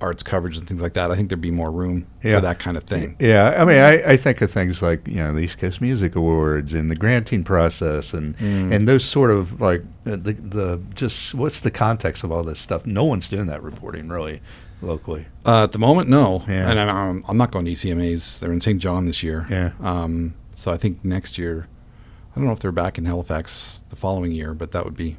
[0.00, 2.36] arts coverage and things like that, I think there'd be more room Yeah.
[2.36, 3.16] for that kind of thing.
[3.18, 6.16] Yeah, I mean, I, I think of things like you know the East Coast Music
[6.16, 8.72] Awards and the granting process and Mm.
[8.74, 12.86] and those sort of like the the just what's the context of all this stuff?
[12.86, 14.40] No one's doing that reporting really
[14.80, 15.26] locally.
[15.46, 16.68] Uh, at the moment, no, Yeah.
[16.70, 18.40] and I'm, I'm not going to ECMAs.
[18.40, 18.80] They're in St.
[18.80, 19.46] John this year.
[19.48, 19.70] Yeah.
[19.80, 21.68] Um, so I think next year,
[22.34, 25.18] I don't know if they're back in Halifax the following year, but that would be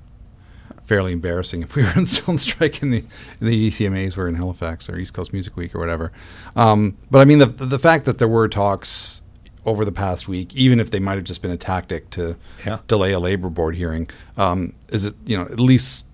[0.85, 3.03] fairly embarrassing if we were still on strike in the
[3.39, 6.11] the ECMAs were in Halifax or East Coast Music Week or whatever.
[6.55, 9.21] Um, but I mean, the the fact that there were talks
[9.65, 12.79] over the past week, even if they might have just been a tactic to Yeah.
[12.87, 16.05] delay a labor board hearing, um, is it you know at least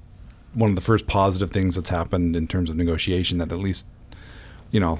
[0.53, 3.85] one of the first positive things that's happened in terms of negotiation that at least
[4.71, 4.99] you know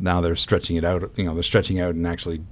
[0.00, 1.08] now they're stretching it out.
[1.16, 2.42] You know they're stretching out and actually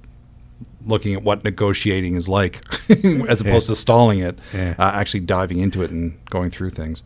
[0.85, 2.61] looking at what negotiating is like,
[3.29, 4.75] as opposed to stalling it, Yeah.
[4.79, 7.03] uh, actually diving into it and going through things.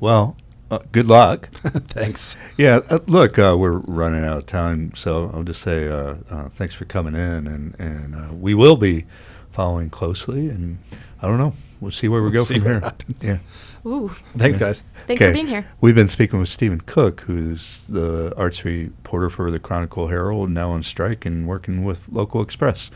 [0.00, 0.36] Well,
[0.70, 1.48] uh, good luck.
[1.52, 2.36] Thanks.
[2.56, 6.48] Yeah, uh, look, uh, we're running out of time, so I'll just say uh, uh,
[6.50, 9.04] thanks for coming in, and and uh, we will be
[9.52, 10.78] following closely, and
[11.22, 12.80] I don't know, we'll see where we go Let's see from here.
[12.80, 13.28] happens.
[13.28, 13.38] Yeah.
[13.86, 14.82] Ooh, Thanks, guys.
[15.06, 15.64] thanks for being here.
[15.80, 20.70] We've been speaking with Stephen Cooke, who's the arts reporter for the Chronicle Herald, now
[20.72, 22.90] on strike and working with Local Xpress.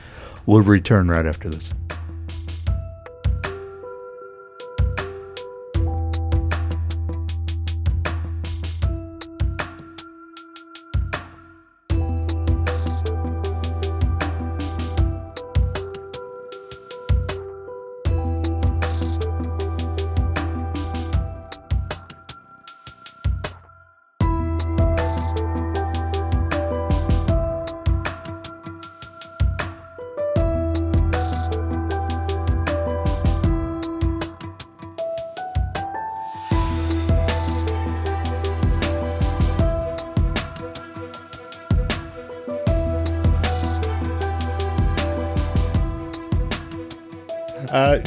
[0.46, 1.70] We'll return right after this.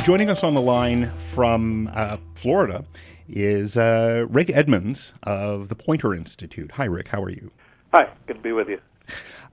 [0.03, 2.83] Joining us on the line from uh, Florida
[3.29, 6.71] is uh, Rick Edmonds of the Poynter Institute.
[6.73, 7.07] Hi, Rick.
[7.07, 7.51] How are you?
[7.93, 8.81] Hi, good to be with you.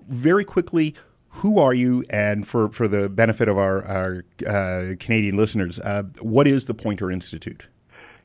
[0.08, 0.96] Very quickly,
[1.28, 2.04] who are you?
[2.10, 6.74] And for, for the benefit of our, our uh, Canadian listeners, uh, what is the
[6.74, 7.62] Poynter Institute?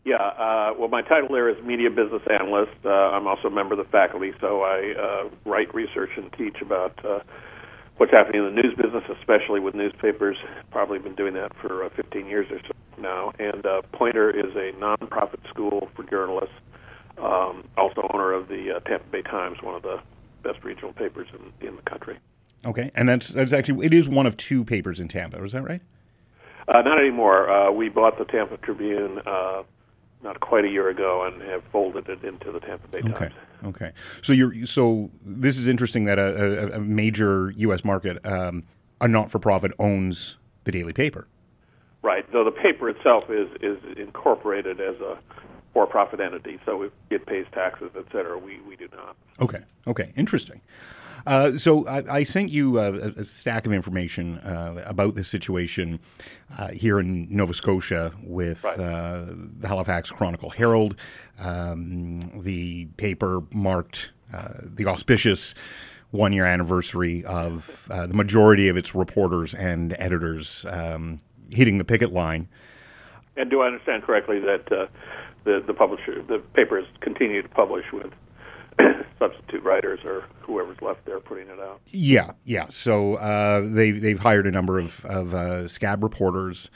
[0.03, 2.73] Yeah, uh, well, my title there is media business analyst.
[2.83, 6.57] Uh, I'm also a member of the faculty, so I uh, write, research, and teach
[6.59, 7.19] about uh,
[7.97, 10.37] what's happening in the news business, especially with newspapers.
[10.71, 13.31] Probably been doing that for uh, 15 years or so now.
[13.39, 16.55] And uh, Poynter is a nonprofit school for journalists.
[17.17, 20.01] Um, also owner of the uh, Tampa Bay Times, one of the
[20.43, 22.17] best regional papers in, in the country.
[22.65, 25.41] Okay, and that's that's actually it is one of two papers in Tampa.
[25.43, 25.81] Is that right?
[26.67, 27.49] Uh, not anymore.
[27.49, 29.63] Uh, we bought the Tampa Tribune uh,
[30.23, 33.11] not quite a year ago and have folded it into the Tampa Bay Okay.
[33.11, 33.33] Times.
[33.63, 33.91] Okay.
[34.21, 37.83] So you're so this is interesting that a, a, a major U.S.
[37.83, 38.63] market, um,
[39.01, 41.27] a not-for-profit, owns the daily paper.
[42.01, 42.25] Right.
[42.31, 45.17] Though the paper itself is is incorporated as a
[45.73, 48.37] for-profit entity, so it, it pays taxes, et cetera.
[48.37, 49.15] We we do not.
[49.39, 49.59] Okay.
[49.87, 50.13] Okay.
[50.15, 50.61] Interesting.
[51.25, 55.99] Uh, so I, I sent you a, a stack of information uh, about this situation
[56.57, 58.79] uh, here in Nova Scotia with Right.
[58.79, 59.25] uh,
[59.59, 60.95] the Halifax Chronicle Herald.
[61.39, 65.55] Um, the paper marked uh, the auspicious
[66.11, 72.13] one-year anniversary of uh, the majority of its reporters and editors um, hitting the picket
[72.13, 72.47] line.
[73.35, 74.87] And do I understand correctly that uh,
[75.43, 78.11] the the publisher, the paper has continued to publish with
[79.19, 81.81] substitute writers or whoever's left there putting it out?
[81.87, 82.67] Yeah, yeah.
[82.69, 86.69] So uh, they they've hired a number of of uh, scab reporters.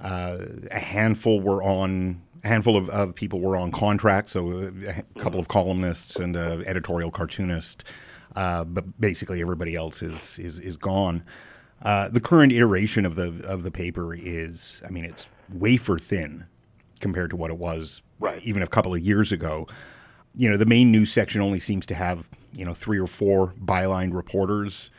[0.00, 0.38] Uh,
[0.70, 2.22] a handful were on.
[2.44, 6.66] A handful of, of people were on contract, so a couple of columnists and an
[6.66, 7.84] editorial cartoonist,
[8.34, 11.22] uh, but basically everybody else is is, is gone.
[11.82, 16.46] Uh, the current iteration of the of the paper is, I mean, it's wafer thin
[16.98, 18.42] compared to what it was Right.
[18.42, 19.68] even a couple of years ago.
[20.34, 23.54] You know, the main news section only seems to have you know three or four
[23.62, 24.90] bylined reporters,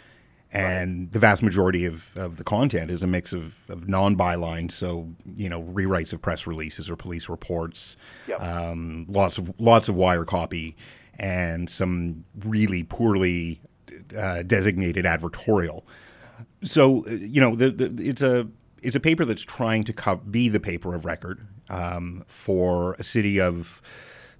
[0.51, 5.09] and the vast majority of, of the content is a mix of, of non-bylined, so
[5.25, 8.41] you know rewrites of press releases or police reports, Yep.
[8.41, 10.75] um, lots of lots of wire copy,
[11.17, 13.59] and some really poorly
[14.17, 15.83] uh, designated advertorial.
[16.63, 18.47] So you know, the, the, it's a
[18.83, 23.03] it's a paper that's trying to co- be the paper of record um, for a
[23.03, 23.81] city of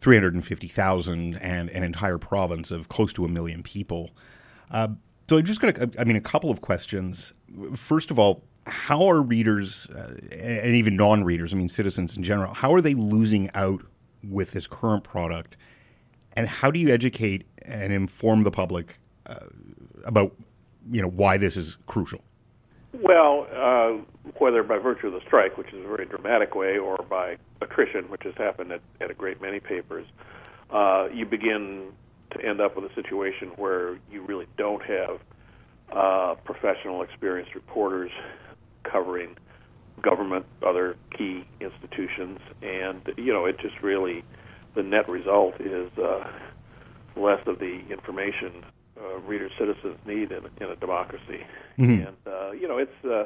[0.04, 4.12] three hundred and fifty thousand and an entire province of close to a million people.
[4.70, 4.90] Uh,
[5.30, 7.32] so I'm just going to, I mean, a couple of questions.
[7.74, 12.54] First of all, how are readers uh, and even non-readers, I mean, citizens in general,
[12.54, 13.82] how are they losing out
[14.22, 15.56] with this current product?
[16.34, 19.36] And how do you educate and inform the public uh,
[20.04, 20.36] about,
[20.92, 22.22] you know, why this is crucial?
[22.94, 26.98] Well, uh, whether by virtue of the strike, which is a very dramatic way, or
[27.10, 30.06] by attrition, which has happened at, at a great many papers,
[30.70, 31.92] uh, you begin
[32.32, 35.20] to end up with a situation where you really don't have
[35.92, 38.12] uh, professional, experienced reporters
[38.84, 39.36] covering
[40.02, 44.24] government, other key institutions, and you know it just really
[44.76, 46.28] the net result is uh,
[47.16, 48.64] less of the information
[49.00, 51.44] uh, readers citizens need in, in a democracy,
[51.80, 52.08] Mhm.
[52.08, 53.26] and uh, you know it's uh,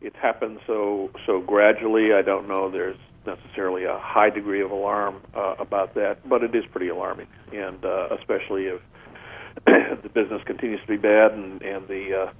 [0.00, 2.12] it's happened so so gradually.
[2.12, 2.96] I don't know there's
[3.26, 7.84] necessarily a high degree of alarm uh, about that, but it is pretty alarming, and
[7.84, 8.80] uh, especially if
[9.66, 12.32] the business continues to be bad and and the uh,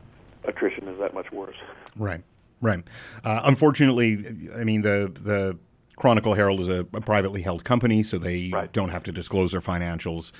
[0.48, 1.56] attrition is that much worse.
[1.96, 2.22] Right,
[2.60, 2.82] right.
[3.24, 4.24] Uh, unfortunately,
[4.58, 5.58] I mean the the
[5.96, 8.72] Chronicle Herald is a, a privately held company, so they Right.
[8.72, 10.32] don't have to disclose their financials.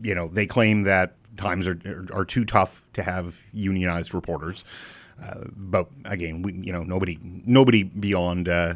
[0.00, 1.78] You know, they claim that times are
[2.12, 4.64] are too tough to have unionized reporters.
[5.22, 8.74] Uh, but again, we, you know, nobody nobody beyond uh, uh,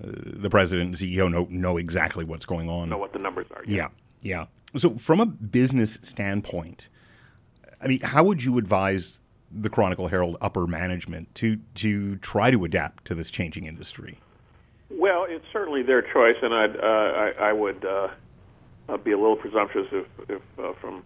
[0.00, 2.88] the president and CEO know know exactly what's going on.
[2.88, 3.62] Know what the numbers are?
[3.66, 3.88] Yeah,
[4.20, 4.46] yeah.
[4.76, 6.88] So, from a business standpoint,
[7.80, 12.64] I mean, how would you advise the Chronicle Herald upper management to to try to
[12.64, 14.18] adapt to this changing industry?
[14.90, 17.84] Well, it's certainly their choice, and I'd, uh, I, I would
[18.92, 21.04] uh, be a little presumptuous if, if uh, from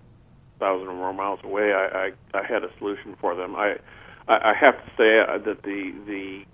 [0.56, 3.54] a thousand or more miles away, I, I, I had a solution for them.
[3.54, 3.76] I,
[4.28, 6.44] I, I have to say uh, that the the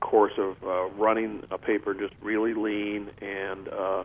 [0.00, 4.02] course of uh, running a paper just really lean and uh,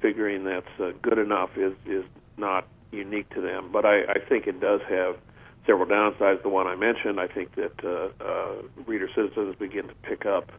[0.00, 2.04] figuring that's uh, good enough is is
[2.36, 3.70] not unique to them.
[3.72, 5.16] But I, I think it does have
[5.66, 6.42] several downsides.
[6.42, 10.50] The one I mentioned, I think that uh, uh, reader citizens begin to pick up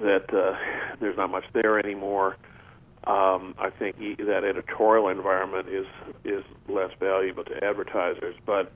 [0.00, 0.56] that uh,
[1.00, 2.36] there's not much there anymore.
[3.08, 5.86] Um, I think that editorial environment is
[6.26, 8.70] is less valuable to advertisers, but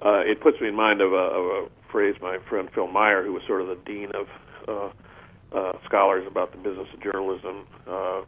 [0.00, 3.24] uh, it puts me in mind of a, of a phrase my friend Phil Meyer,
[3.24, 4.28] who was sort of the dean of
[4.68, 8.22] uh, uh, scholars about the business of journalism, uh,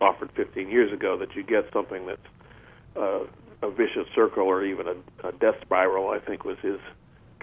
[0.00, 2.20] offered 15 years ago that you get something that's
[2.96, 3.24] uh,
[3.66, 6.10] a vicious circle or even a, a death spiral.
[6.10, 6.78] I think was his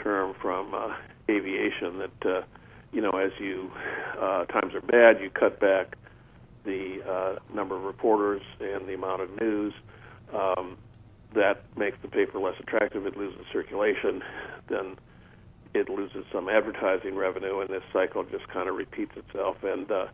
[0.02, 0.96] term from uh,
[1.30, 2.00] aviation.
[2.00, 2.46] That
[2.94, 3.72] you know, as you
[4.54, 5.98] times are bad, you cut back
[6.64, 9.74] the uh, number of reporters and the amount of news.
[10.34, 10.78] Um,
[11.34, 13.06] that makes the paper less attractive.
[13.06, 14.22] It loses circulation.
[14.68, 14.98] Then
[15.74, 19.58] it loses some advertising revenue, and this cycle just kind of repeats itself.
[19.64, 20.08] And uh,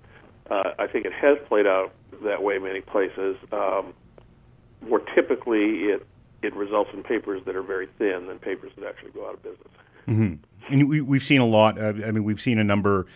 [0.49, 1.91] uh, I think it has played out
[2.23, 3.37] that way in many places.
[3.51, 3.93] Um,
[4.87, 6.05] more typically, it
[6.43, 9.43] it results in papers that are very thin than papers that actually go out of
[9.43, 9.67] business.
[10.07, 10.73] Mm-hmm.
[10.73, 11.79] And we, we've seen a lot.
[11.79, 13.07] Uh, I mean, we've seen a number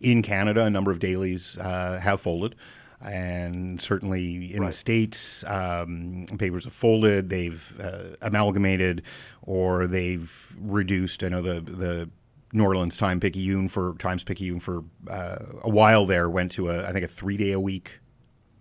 [0.00, 0.64] in Canada.
[0.64, 2.54] A number of dailies uh, have folded,
[3.00, 4.68] and certainly in Right.
[4.68, 7.28] the states, um, papers have folded.
[7.28, 9.02] They've uh, amalgamated,
[9.42, 11.22] or they've reduced.
[11.22, 12.10] I know the the
[12.52, 16.86] New Orleans Time Picayune for Times Picayune for uh, a while there went to a
[16.86, 17.92] I think a three day a week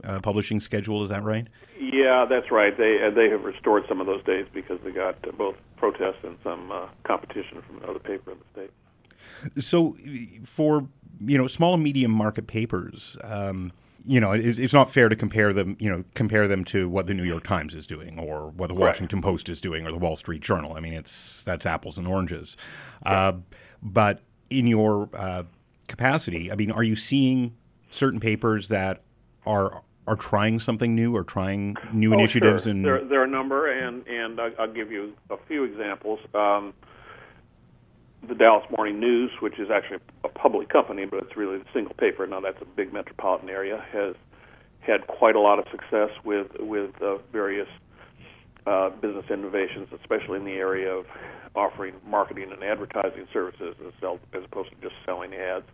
[0.03, 1.03] uh, publishing schedule.
[1.03, 1.47] Is that right?
[1.79, 2.77] Yeah, that's right.
[2.77, 6.23] They uh, they have restored some of those days because they got uh, both protests
[6.23, 9.63] and some uh, competition from another paper in the state.
[9.63, 9.95] So,
[10.45, 10.87] for
[11.19, 13.71] you know, small and medium market papers, um,
[14.07, 15.75] you know, it's, it's not fair to compare them.
[15.79, 18.73] You know, compare them to what the New York Times is doing, or what the
[18.73, 18.95] Correct.
[18.95, 20.73] Washington Post is doing, or the Wall Street Journal.
[20.73, 22.55] I mean, it's that's apples and oranges.
[23.05, 23.33] Uh,
[23.83, 25.43] but in your uh,
[25.87, 27.55] capacity, I mean, are you seeing
[27.91, 29.01] certain papers that
[29.45, 32.63] are are trying something new, or trying new Oh, initiatives?
[32.63, 32.71] sure.
[32.71, 36.19] And there, there are a number, and and I'll give you a few examples.
[36.33, 36.73] Um,
[38.27, 41.93] the Dallas Morning News, which is actually a public company, but it's really a single
[41.95, 42.27] paper.
[42.27, 43.83] Now that's a big metropolitan area.
[43.91, 44.15] Has
[44.81, 47.67] had quite a lot of success with with uh, various
[48.65, 51.05] uh, business innovations, especially in the area of
[51.55, 55.65] offering marketing and advertising services as, sell, as opposed to just selling ads.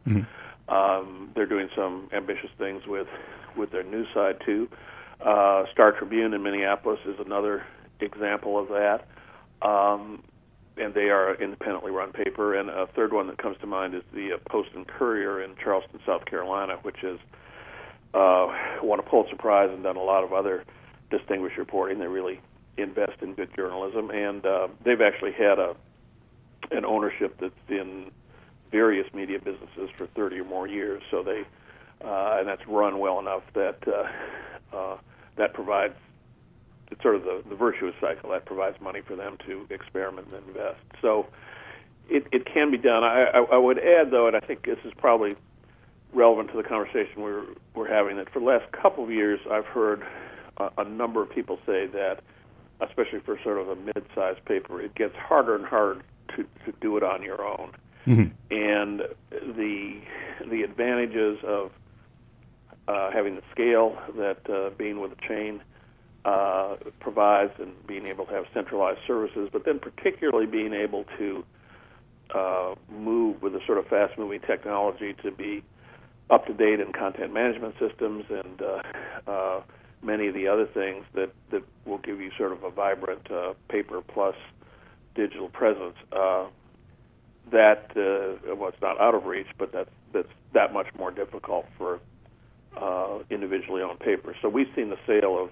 [0.70, 3.08] Um, they're doing some ambitious things with
[3.58, 4.70] with their news side too.
[5.20, 7.66] Uh, Star Tribune in Minneapolis is another
[8.00, 9.08] example of that.
[9.62, 10.24] Um,
[10.78, 12.56] and they are independently run paper.
[12.56, 15.56] And a third one that comes to mind is the uh, Post and Courier in
[15.62, 17.20] Charleston, South Carolina, which has
[18.14, 18.48] uh,
[18.82, 20.64] won a Pulitzer Prize and done a lot of other
[21.10, 22.00] distinguished reporting.
[22.00, 22.42] They really
[22.78, 25.76] invest in good journalism, and uh, they've actually had a
[26.72, 28.10] an ownership that's in
[28.72, 31.04] various media businesses for 30 or more years.
[31.12, 31.44] So they
[32.04, 34.98] uh, and that's run well enough that uh, uh,
[35.38, 35.94] that provides
[36.94, 40.48] it's sort of the, the virtuous cycle that provides money for them to experiment and
[40.48, 40.80] invest.
[41.02, 41.26] So
[42.10, 43.04] it, it can be done.
[43.04, 45.36] I, I, I would add, though, and I think this is probably
[46.14, 49.66] relevant to the conversation we're, we're having, that for the last couple of years, I've
[49.66, 50.06] heard
[50.58, 52.22] a, a number of people say that,
[52.80, 56.02] especially for sort of a mid-sized paper, it gets harder and harder
[56.36, 57.74] to, to do it on your own.
[58.52, 60.02] And the
[60.52, 61.72] the advantages of
[62.90, 65.62] uh, having the scale that uh, being with a chain
[66.26, 71.44] uh, provides and being able to have centralized services, but then particularly being able to
[72.34, 75.64] uh, move with a sort of fast moving technology to be
[76.30, 79.62] up to date in content management systems and uh, uh,
[80.02, 83.54] many of the other things that, that will give you sort of a vibrant uh,
[83.70, 84.36] paper plus
[85.16, 85.96] digital presence.
[86.12, 86.46] Uh,
[87.52, 92.00] that well, it's not out of reach, but that's that's that much more difficult for
[93.30, 94.38] individually owned papers.
[94.42, 95.50] So we've seen the sale of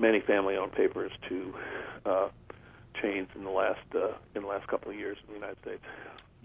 [0.00, 1.54] many family-owned papers to
[2.06, 2.28] uh,
[3.00, 5.82] chains in the last uh, in the last couple of years in the United States.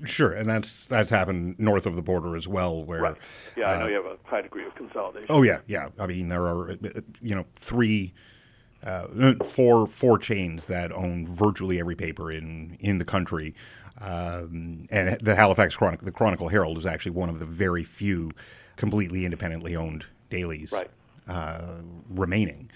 [0.03, 2.83] Sure, and that's that's happened north of the border as well.
[2.83, 3.15] Where, Right.
[3.55, 5.27] Yeah, I know uh, you have a high degree of consolidation.
[5.29, 5.89] Oh yeah, yeah.
[5.97, 6.75] I mean, there are uh,
[7.21, 8.13] you know three,
[8.83, 13.55] uh, four four chains that own virtually every paper in in the country,
[14.01, 18.31] um, and the Halifax Chronicle, the Chronicle Herald, is actually one of the very few
[18.75, 20.89] completely independently owned dailies Right.
[21.29, 21.75] uh,
[22.09, 22.69] remaining.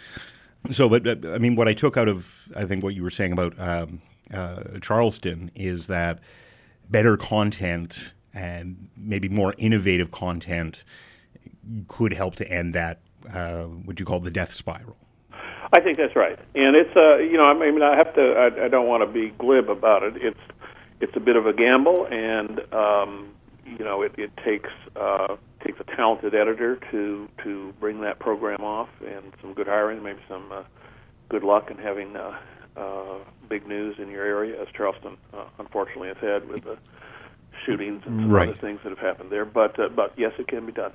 [0.72, 3.32] So, but I mean, what I took out of I think what you were saying
[3.32, 4.02] about um,
[4.34, 6.20] uh, Charleston is that
[6.90, 10.84] better content and maybe more innovative content
[11.88, 13.00] could help to end that
[13.34, 14.96] uh, what you call the death spiral.
[15.72, 18.66] I think that's right, and it's uh, you know I mean I have to I,
[18.66, 20.14] I don't want to be glib about it.
[20.18, 20.40] It's
[21.00, 23.30] it's a bit of a gamble, and um,
[23.66, 25.36] you know it, it takes uh,
[25.66, 30.20] takes a talented editor to to bring that program off, and some good hiring, maybe
[30.28, 30.64] some uh,
[31.30, 32.38] good luck in having uh,
[32.78, 33.18] uh,
[33.50, 36.78] big news in your area, as Charleston uh, unfortunately has had with the
[37.66, 38.50] shootings and some Right.
[38.50, 39.46] other things that have happened there.
[39.46, 40.92] But uh, but yes, it can be done.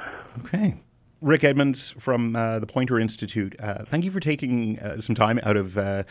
[0.46, 0.76] Okay.
[1.20, 3.56] Rick Edmonds from uh, the Poynter Institute.
[3.58, 6.02] Uh, thank you for taking uh, some time out of uh,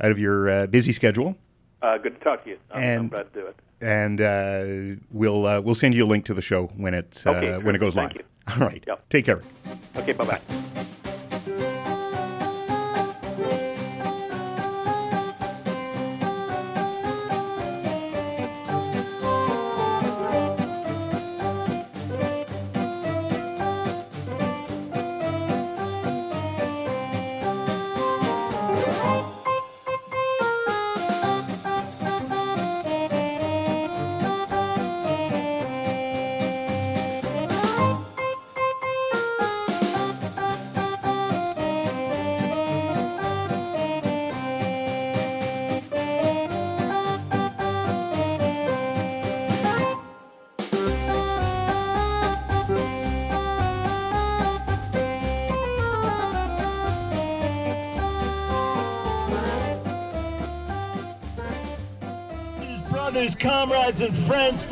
[0.00, 1.36] out of your uh, busy schedule,
[1.82, 2.58] Uh, good to talk to you.
[2.70, 3.56] I'm, I'm And- glad to do it.
[3.82, 7.30] And uh, we'll uh, we'll send you a link to the show when it uh,
[7.30, 8.22] Okay, when it goes thank live.
[8.22, 8.24] you.
[8.62, 8.82] All right.
[8.86, 9.08] Yep.
[9.10, 9.42] Take care.
[9.96, 10.92] Okay, bye bye.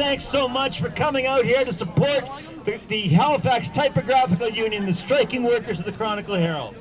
[0.00, 2.24] Thanks so much for coming out here to support
[2.64, 6.74] the, the Halifax Typographical Union, the striking workers of the Chronicle Herald.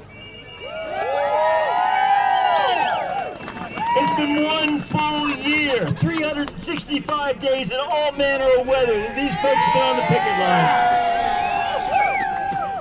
[3.97, 9.59] It's been one full year, 365 days in all manner of weather that these folks
[9.65, 10.99] have been on the picket line.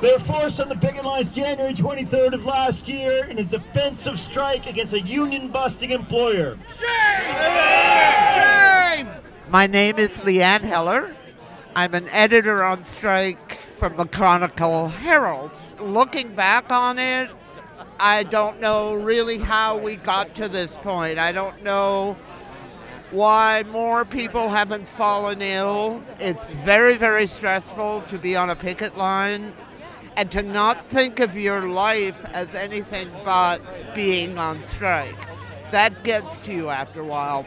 [0.00, 4.66] They're forced on the picket lines January 23rd of last year in a defensive strike
[4.66, 6.56] against a union-busting employer.
[9.50, 11.14] My name is Leanne Heller.
[11.74, 15.58] I'm an editor on strike from the Chronicle Herald.
[15.80, 17.30] Looking back on it,
[17.98, 21.18] I don't know really how we got to this point.
[21.18, 22.14] I don't know
[23.10, 26.02] why more people haven't fallen ill.
[26.20, 29.54] It's very, very stressful to be on a picket line
[30.18, 33.62] and to not think of your life as anything but
[33.94, 35.16] being on strike.
[35.70, 37.46] That gets to you after a while.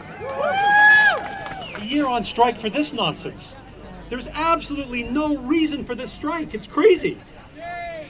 [1.92, 3.56] Year on strike for this nonsense.
[4.10, 6.54] There's absolutely no reason for this strike.
[6.54, 7.18] It's crazy.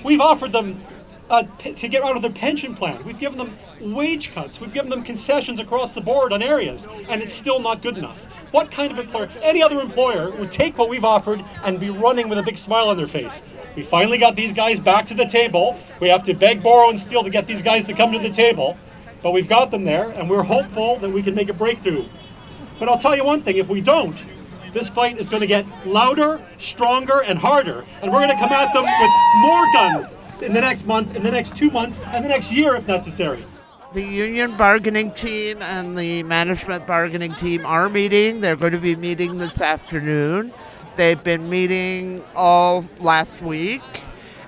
[0.03, 0.83] We've offered them
[1.29, 3.03] uh, p- to get out of their pension plan.
[3.05, 4.59] We've given them wage cuts.
[4.59, 8.25] We've given them concessions across the board on areas, and it's still not good enough.
[8.51, 12.27] What kind of employer, any other employer, would take what we've offered and be running
[12.29, 13.41] with a big smile on their face?
[13.75, 15.77] We finally got these guys back to the table.
[16.01, 18.29] We have to beg, borrow, and steal to get these guys to come to the
[18.29, 18.77] table,
[19.21, 22.05] but we've got them there, and we're hopeful that we can make a breakthrough.
[22.81, 24.17] But I'll tell you one thing if we don't,
[24.73, 27.85] this fight is going to get louder, stronger, and harder.
[28.01, 30.07] And we're going to come at them with more guns
[30.41, 33.45] in the next month, in the next two months, and the next year if necessary.
[33.93, 38.41] The union bargaining team and the management bargaining team are meeting.
[38.41, 40.51] They're going to be meeting this afternoon.
[40.95, 43.83] They've been meeting all last week,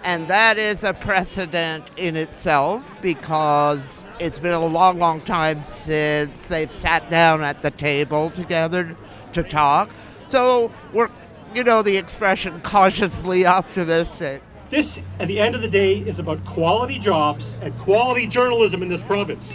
[0.03, 6.43] and that is a precedent in itself because it's been a long, long time since
[6.43, 8.95] they've sat down at the table together
[9.33, 9.91] to talk.
[10.23, 11.09] So we're,
[11.53, 14.41] you know, the expression cautiously optimistic.
[14.69, 18.87] This, at the end of the day, is about quality jobs and quality journalism in
[18.87, 19.45] this province.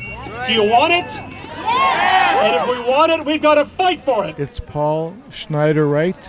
[0.47, 1.07] Do you want it?
[1.17, 4.39] And if we want it, we've got to fight for it.
[4.39, 6.29] It's Paul Schneidereit,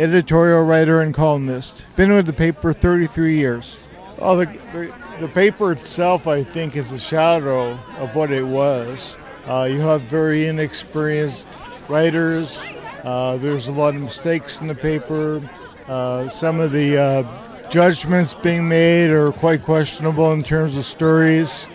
[0.00, 1.84] editorial writer and columnist.
[1.96, 3.76] Been with the paper 33 years.
[4.18, 9.16] Oh, the, the, the paper itself, I think, is a shadow of what it was.
[9.46, 11.46] Uh, you have very inexperienced
[11.88, 12.64] writers.
[13.04, 15.42] Uh, there's a lot of mistakes in the paper.
[15.86, 21.66] Uh, some of the uh, judgments being made are quite questionable in terms of stories.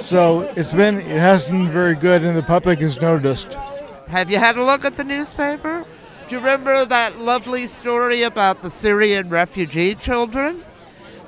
[0.00, 3.54] So it's been, it hasn't been very good, and the public has noticed.
[4.08, 5.84] Have you had a look at the newspaper?
[6.26, 10.64] Do you remember that lovely story about the Syrian refugee children?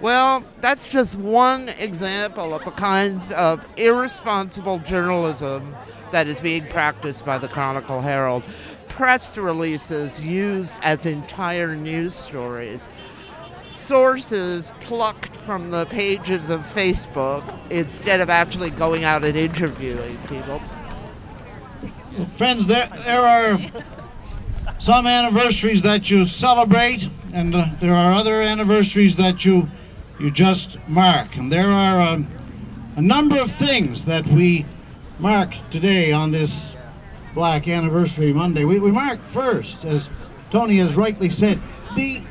[0.03, 5.77] Well, that's just one example of the kinds of irresponsible journalism
[6.11, 8.43] that is being practiced by the Chronicle Herald.
[8.89, 12.89] Press releases used as entire news stories.
[13.69, 20.61] Sources plucked from the pages of Facebook instead of actually going out and interviewing people.
[22.35, 23.57] Friends, there, there are
[24.81, 29.71] some anniversaries that you celebrate, and uh, there are other anniversaries that you
[30.19, 31.37] you just mark.
[31.37, 32.29] And there are um,
[32.97, 34.67] a number of things that we
[35.19, 36.73] mark today on this
[37.35, 38.65] Black Anniversary Monday.
[38.65, 40.09] We, we mark first, as
[40.51, 41.61] Tony has rightly said,
[41.97, 42.23] the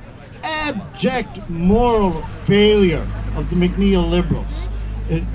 [0.44, 4.61] abject moral failure of the McNeil Liberals uh,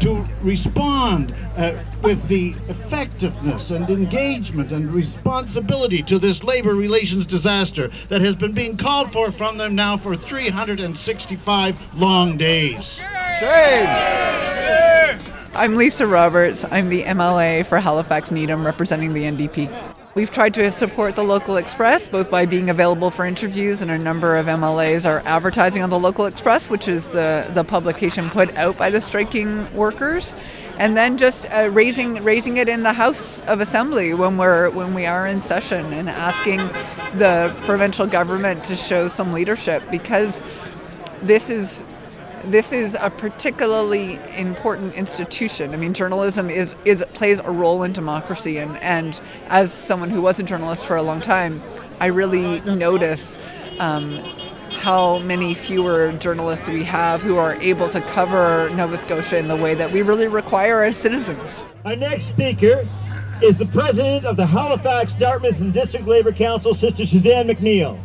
[0.01, 7.89] to respond uh, with the effectiveness and engagement and responsibility to this labor relations disaster
[8.09, 13.01] that has been being called for from them now for 365 long days.
[15.55, 16.65] I'm Lisa Roberts.
[16.71, 19.96] I'm the MLA for Halifax Needham representing the NDP.
[20.17, 23.99] We've tried to support the Local Xpress both by being available for interviews, and a
[23.99, 28.57] number of MLAs are advertising on the Local Xpress, which is the, the publication put
[28.57, 30.35] out by the striking workers,
[30.79, 34.95] and then just uh, raising raising it in the House of Assembly when we're when
[34.95, 36.61] we are in session and asking
[37.19, 40.43] the provincial government to show some leadership because
[41.21, 41.83] this is
[42.45, 45.73] this is a particularly important institution.
[45.73, 50.21] I mean, journalism is, is plays a role in democracy, and, and as someone who
[50.21, 51.63] was a journalist for a long time,
[52.01, 53.37] I really notice
[53.79, 54.23] um,
[54.71, 59.57] how many fewer journalists we have who are able to cover Nova Scotia in the
[59.57, 61.63] way that we really require as citizens.
[61.85, 62.87] Our next speaker
[63.43, 68.01] is the president of the Halifax, Dartmouth, and District Labor Council, Sister Suzanne McNeil.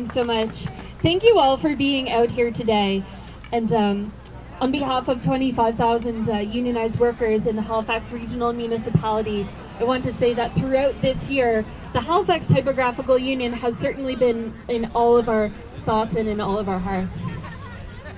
[0.00, 0.64] Thanks so much.
[1.02, 3.04] Thank you all for being out here today.
[3.52, 4.14] And um,
[4.58, 9.46] on behalf of 25,000 uh, unionized workers in the Halifax Regional Municipality,
[9.78, 14.54] I want to say that throughout this year, the Halifax Typographical Union has certainly been
[14.68, 15.50] in all of our
[15.82, 17.20] thoughts and in all of our hearts.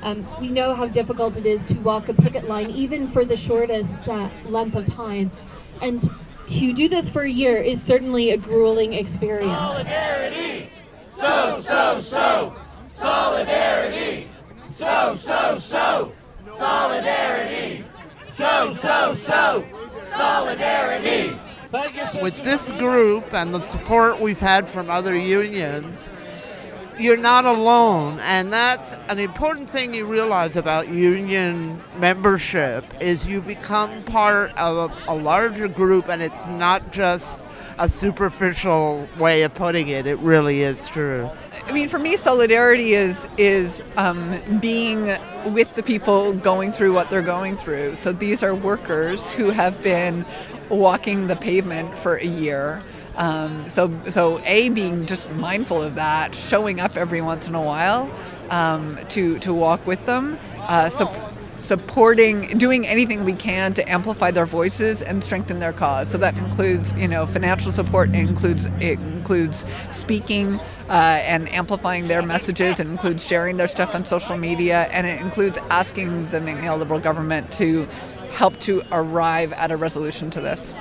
[0.03, 3.37] Um, we know how difficult it is to walk a picket line, even for the
[3.37, 5.33] shortest uh, length of time.
[5.81, 6.01] And
[6.47, 9.59] to do this for a year is certainly a grueling experience.
[9.59, 10.69] Solidarity!
[11.23, 12.57] So, so, so!
[12.99, 14.29] Solidarity!
[14.73, 16.13] So, so, so!
[16.59, 17.85] Solidarity!
[18.33, 19.65] So, so, so!
[20.17, 21.39] Solidarity!
[22.21, 26.09] With this group and the support we've had from other unions,
[26.99, 33.41] you're not alone and that's an important thing you realize about union membership is you
[33.41, 37.42] become part of a larger group and it's not just
[37.79, 41.31] a superficial way of putting it it really is true
[41.67, 45.17] I mean, for me, solidarity is is um, being
[45.47, 47.97] with the people going through what they're going through.
[47.97, 50.27] So these are workers who have been
[50.69, 52.83] walking the pavement for a year.
[53.15, 57.63] Um, so so a being just mindful of that, showing up every once in a
[57.63, 58.11] while
[58.51, 60.39] um, to to walk with them.
[60.59, 61.07] Uh, so
[61.63, 66.11] supporting doing anything we can to amplify their voices and strengthen their cause.
[66.11, 70.59] So that includes you know financial support it includes it includes speaking
[70.89, 75.21] uh, and amplifying their messages it includes sharing their stuff on social media and it
[75.21, 77.85] includes asking the McNeil Liberal government to
[78.33, 80.75] help to arrive at a resolution to this.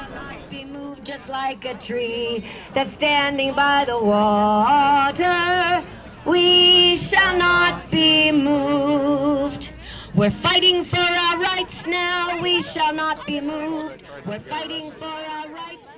[1.03, 5.83] Just like a tree that's standing by the water
[6.25, 9.71] we shall not be moved
[10.15, 12.41] we're fighting for our rights now.
[12.41, 14.03] We shall not be moved.
[14.25, 15.90] We're fighting for our rights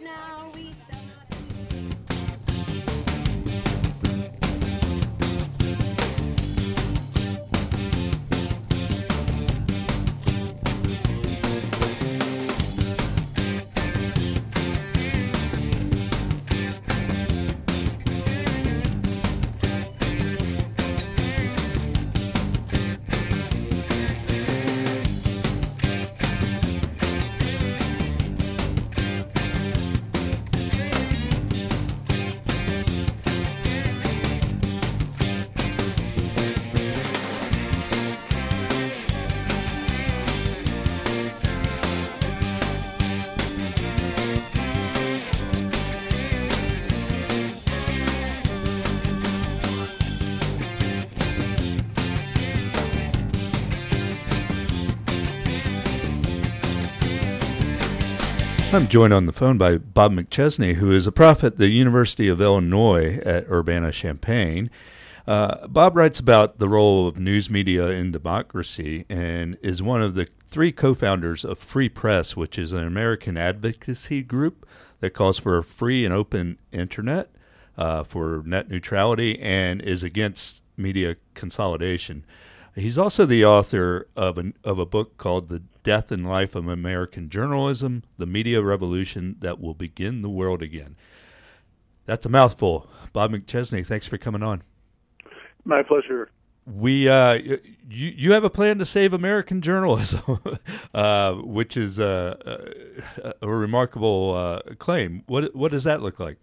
[58.74, 62.28] I'm joined on the phone by Bob McChesney, who is a prof at the University
[62.28, 64.72] of Illinois at Urbana Champaign.
[65.28, 70.16] Uh, Bob writes about the role of news media in democracy and is one of
[70.16, 74.68] the three co founders of Free Press, which is an American advocacy group
[75.02, 77.30] that calls for a free and open internet,
[77.78, 82.26] uh, for net neutrality, and is against media consolidation.
[82.76, 86.68] He's also the author of, an, of a book called The Death and Life of
[86.68, 90.96] American Journalism The Media Revolution That Will Begin the World Again.
[92.06, 92.90] That's a mouthful.
[93.14, 94.64] Bob McChesney, thanks for coming on.
[95.66, 96.30] My pleasure.
[96.66, 97.60] We, uh, you,
[97.90, 100.40] you have a plan to save American journalism,
[100.94, 102.36] uh, which is uh,
[103.24, 105.24] a, a remarkable uh, claim.
[105.28, 106.38] What what does that look like?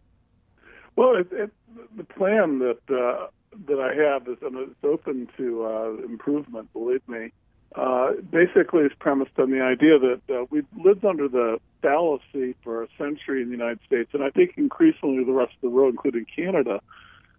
[0.96, 1.50] Well, it, it,
[1.96, 3.28] the plan that uh,
[3.66, 6.72] that I have is and it's open to uh, improvement.
[6.72, 7.32] Believe me.
[7.74, 12.82] Uh, basically, is premised on the idea that uh, we've lived under the fallacy for
[12.82, 15.92] a century in the United States, and I think increasingly the rest of the world,
[15.92, 16.80] including Canada,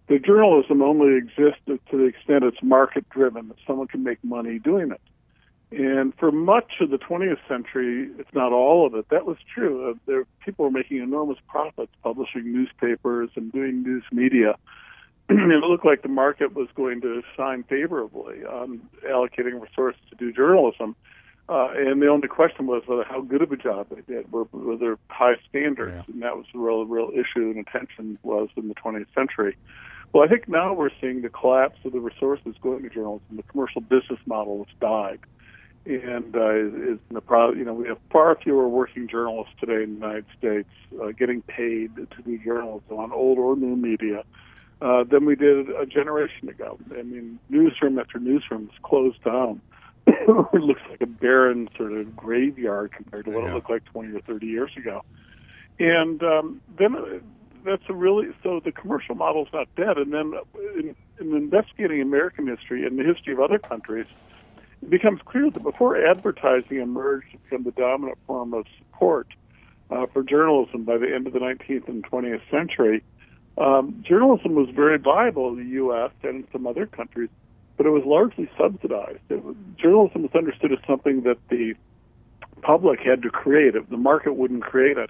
[0.07, 4.57] the journalism only exists to the extent it's market driven, that someone can make money
[4.57, 5.01] doing it.
[5.71, 9.91] And for much of the 20th century, if not all of it, that was true.
[9.91, 14.55] Uh, there, people were making enormous profits publishing newspapers and doing news media.
[15.51, 20.33] it looked like the market was going to sign favorably on allocating resources to do
[20.33, 20.95] journalism.
[21.47, 24.31] Uh, and the only question was whether how good of a job they did.
[24.31, 26.03] Were, were there high standards?
[26.07, 26.13] Yeah.
[26.13, 29.57] And that was the real, real issue and attention was in the 20th century.
[30.13, 33.37] Well, I think now we're seeing the collapse of the resources going to journalism.
[33.37, 35.19] The commercial business model has died,
[35.85, 39.83] and uh, is in the pro- you know we have far fewer working journalists today
[39.83, 40.69] in the United States
[41.01, 44.25] uh, getting paid to do journalism on old or new media
[44.81, 46.79] uh, than we did a generation ago.
[46.97, 49.61] I mean, newsroom after newsroom is closed down.
[50.07, 53.51] it looks like a barren sort of graveyard compared to what yeah.
[53.51, 55.03] it looked like 20 or 30 years ago.
[55.79, 57.21] And um, then
[57.63, 59.97] that's a really so the commercial model is not dead.
[59.97, 60.33] And then
[60.75, 64.07] in, in investigating American history and the history of other countries,
[64.81, 69.27] it becomes clear that before advertising emerged to become the dominant form of support
[69.91, 73.03] uh, for journalism by the end of the 19th and 20th century,
[73.57, 76.11] um, journalism was very viable in the U.S.
[76.23, 77.29] and in some other countries,
[77.77, 79.19] but it was largely subsidized.
[79.29, 81.75] Was, journalism was understood as something that the
[82.61, 83.75] public had to create.
[83.75, 85.09] If the market wouldn't create it,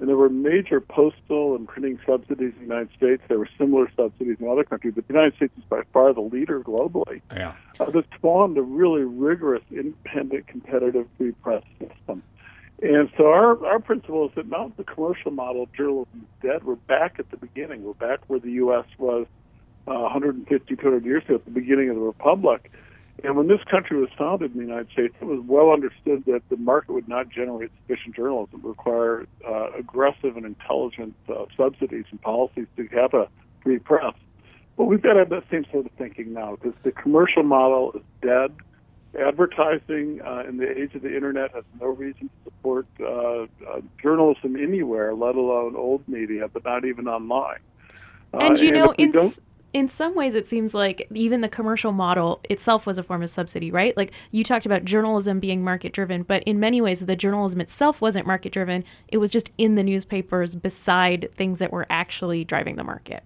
[0.00, 3.22] and there were major postal and printing subsidies in the United States.
[3.28, 6.22] There were similar subsidies in other countries, but the United States is by far the
[6.22, 7.20] leader globally.
[7.32, 7.52] Yeah.
[7.78, 12.22] Uh, that spawned a really rigorous, independent, competitive free press system.
[12.82, 16.64] And so our, our principle is that now the commercial model of journalism is dead.
[16.64, 17.84] We're back at the beginning.
[17.84, 18.86] We're back where the U.S.
[18.98, 19.26] was
[19.86, 22.70] uh, 150, 200 years ago at the beginning of the Republic.
[23.22, 26.40] And when this country was founded in the United States, it was well understood that
[26.48, 28.60] the market would not generate sufficient journalism.
[28.60, 33.28] It would require uh, aggressive and intelligent uh, subsidies and policies to have a
[33.62, 34.14] free press.
[34.78, 37.92] But we've got to have that same sort of thinking now because the commercial model
[37.92, 38.56] is dead.
[39.18, 43.46] Advertising uh, in the age of the internet has no reason to support uh, uh,
[44.00, 47.58] journalism anywhere, let alone old media, but not even online.
[48.32, 49.32] and you uh, and know, in
[49.72, 53.30] in some ways it seems like even the commercial model itself was a form of
[53.30, 53.96] subsidy right?
[53.96, 58.00] Like you talked about journalism being market driven but in many ways the journalism itself
[58.00, 62.76] wasn't market driven it was just in the newspapers beside things that were actually driving
[62.76, 63.22] the market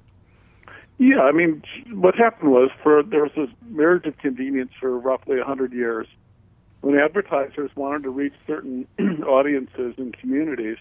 [0.99, 5.37] yeah i mean what happened was for there was this marriage of convenience for roughly
[5.37, 6.07] a 100 years
[6.81, 8.87] when advertisers wanted to reach certain
[9.27, 10.77] audiences and communities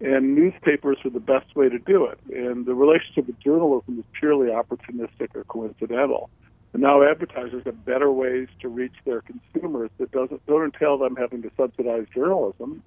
[0.00, 2.18] and newspapers were the best way to do it.
[2.30, 6.30] And the relationship with journalism is purely opportunistic or coincidental.
[6.72, 11.16] And now advertisers have better ways to reach their consumers that doesn't don't entail them
[11.16, 12.82] having to subsidize journalism.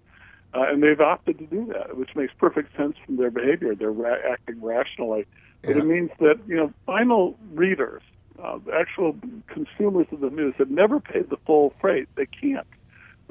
[0.53, 3.73] Uh, and they've opted to do that, which makes perfect sense from their behavior.
[3.73, 5.25] They're ra- acting rationally.
[5.63, 8.01] But it means that you know final readers,
[8.41, 9.15] uh, actual
[9.47, 12.07] consumers of the news, have never paid the full freight.
[12.15, 12.67] They can't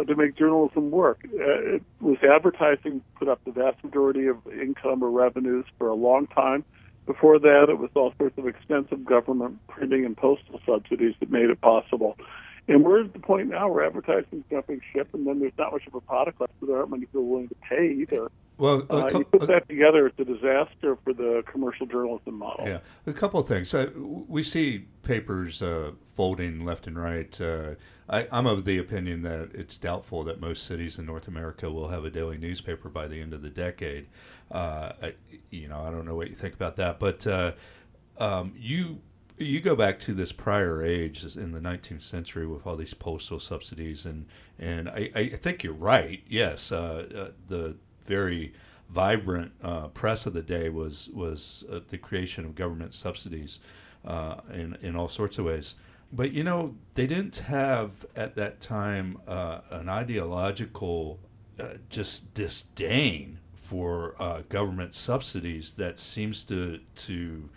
[0.06, 1.20] to make journalism work.
[1.24, 5.94] Uh, it was advertising put up the vast majority of income or revenues for a
[5.94, 6.64] long time.
[7.06, 11.50] Before that, it was all sorts of expensive government printing and postal subsidies that made
[11.50, 12.16] it possible.
[12.68, 15.72] And we're at the point now where advertising is jumping ship, and then there's not
[15.72, 18.30] much of a product left, so there aren't many people willing to pay either.
[18.60, 22.68] Well, uh, you put that together, it's a disaster for the commercial journalism model.
[22.68, 23.72] Yeah, a couple of things.
[23.72, 27.40] Uh, we see papers uh, folding left and right.
[27.40, 27.76] Uh,
[28.10, 31.88] I, am of the opinion that it's doubtful that most cities in North America will
[31.88, 34.08] have a daily newspaper by the end of the decade.
[34.50, 35.14] Uh, I,
[35.48, 37.52] you know, I don't know what you think about that, but uh,
[38.18, 39.00] um, you
[39.38, 43.40] you go back to this prior age in the 19th century with all these postal
[43.40, 44.26] subsidies, and
[44.58, 46.22] and I, I think you're right.
[46.28, 47.76] Yes, uh, uh, the
[48.06, 48.52] very
[48.88, 53.60] vibrant uh, press of the day was was uh, the creation of government subsidies
[54.04, 55.76] uh, in in all sorts of ways.
[56.12, 61.18] But you know, they didn't have at that time uh, an ideological
[61.58, 67.48] uh, just disdain for uh, government subsidies that seems to to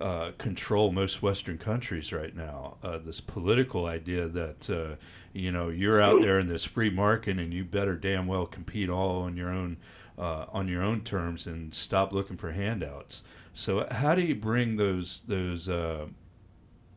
[0.00, 2.76] uh, control most Western countries right now.
[2.82, 4.96] Uh, this political idea that uh,
[5.32, 8.88] you know you're out there in this free market and you better damn well compete
[8.88, 9.76] all on your own
[10.18, 13.22] uh, on your own terms and stop looking for handouts.
[13.54, 16.06] So how do you bring those those uh,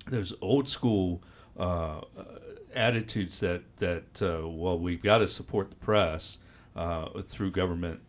[0.08, 1.22] those old school
[1.56, 2.02] uh,
[2.74, 6.40] attitudes that that well we've got to support the press
[7.28, 8.00] through government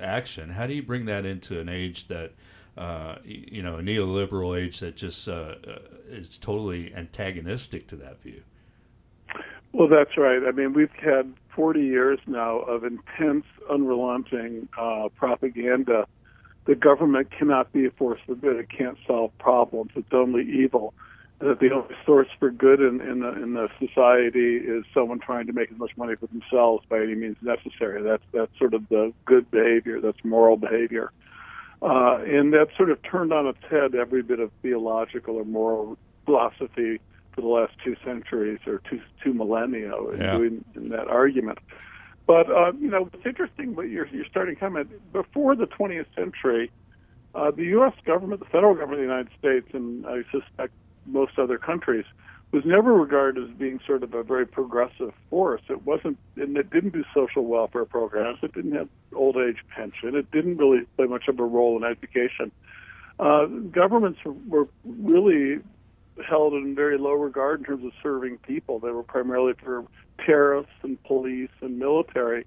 [0.00, 0.48] action?
[0.48, 2.32] How do you bring that into an age that
[2.80, 5.78] uh, you know, a neoliberal age that just uh, uh,
[6.08, 8.42] is totally antagonistic to that view.
[9.72, 10.40] Well, that's right.
[10.48, 16.06] I mean, we've had 40 years now of intense, unrelenting uh, propaganda.
[16.64, 18.56] The government cannot be a force for good.
[18.56, 19.90] It can't solve problems.
[19.94, 20.94] It's only evil.
[21.40, 25.46] That the only source for good in, in, the, in the society is someone trying
[25.48, 28.02] to make as much money for themselves by any means necessary.
[28.02, 30.00] That's that's sort of the good behavior.
[30.00, 31.12] That's moral behavior.
[31.82, 35.96] Uh, and that sort of turned on its head every bit of theological or moral
[36.26, 37.00] philosophy
[37.32, 40.36] for the last two centuries or two two millennia in Yeah.
[40.36, 41.58] doing in that argument.
[42.26, 43.74] But uh, you know, it's interesting.
[43.74, 46.70] What you're you're starting to comment before the 20th century,
[47.34, 47.94] uh, the U.S.
[48.04, 50.72] government, the federal government of the United States, and I suspect
[51.06, 52.04] most other countries,
[52.52, 55.62] was never regarded as being sort of a very progressive force.
[55.68, 58.38] It wasn't, and it didn't do social welfare programs.
[58.42, 60.16] It didn't have old age pension.
[60.16, 62.50] It didn't really play much of a role in education.
[63.20, 65.60] Uh, governments were really
[66.28, 68.78] held in very low regard in terms of serving people.
[68.78, 69.84] They were primarily for
[70.24, 72.42] tariffs and police and military.
[72.42, 72.44] Uh,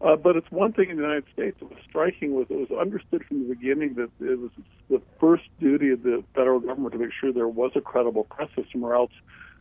[0.00, 3.24] but it's one thing in the United States that was striking was it was understood
[3.24, 4.50] from the beginning that it was
[4.88, 8.48] the first duty of the federal government to make sure there was a credible press
[8.54, 9.12] system, or else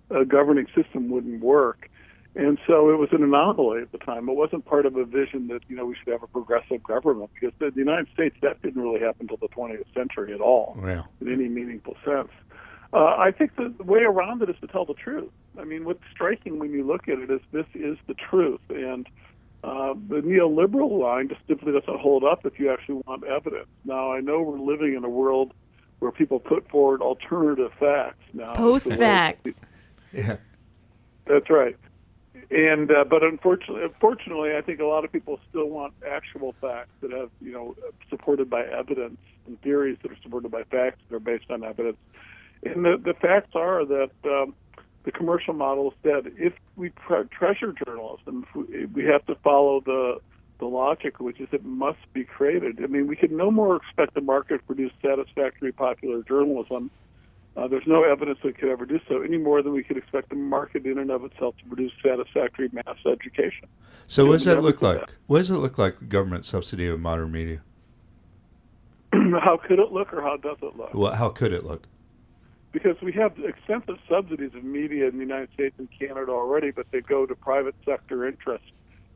[0.10, 1.90] a governing system wouldn't work.
[2.36, 4.30] And so it was an anomaly at the time.
[4.30, 7.32] It wasn't part of a vision that you know we should have a progressive government
[7.34, 10.78] because in the United States that didn't really happen until the 20th century at all
[11.20, 12.30] in any meaningful sense.
[12.94, 15.32] Uh, I think the, the way around it is to tell the truth.
[15.60, 19.08] I mean, what's striking when you look at it is this is the truth, and
[19.64, 23.68] uh, the neoliberal line just simply doesn't hold up if you actually want evidence.
[23.86, 25.54] Now, I know we're living in a world
[26.00, 28.54] where people put forward alternative facts now.
[28.54, 29.62] Post So, facts.
[30.14, 30.38] Yeah.
[31.26, 31.76] That's right.
[32.50, 36.92] And uh, but unfortunately, unfortunately, I think a lot of people still want actual facts
[37.02, 37.76] that have you know
[38.10, 41.98] supported by evidence and theories that are supported by facts that are based on evidence.
[42.64, 44.56] And the the facts are that um,
[45.08, 50.20] the commercial model said if we tre- treasure journalism, we, we have to follow the
[50.60, 52.80] the logic, which is it must be created.
[52.84, 56.90] I mean, we can no more expect the market to produce satisfactory popular journalism
[57.58, 59.98] uh, there's no evidence that it could ever do so any more than we could
[59.98, 63.68] expect the market in and of itself to produce satisfactory mass education.
[64.06, 65.18] So what does that look like?
[65.26, 66.08] What does it look like?
[66.08, 67.64] Government subsidy of modern media.
[69.12, 70.94] how could it look, or how does it look?
[70.94, 71.88] Well, how could it look?
[72.78, 76.86] Because we have extensive subsidies of media in the United States and Canada already, but
[76.92, 78.68] they go to private sector interests,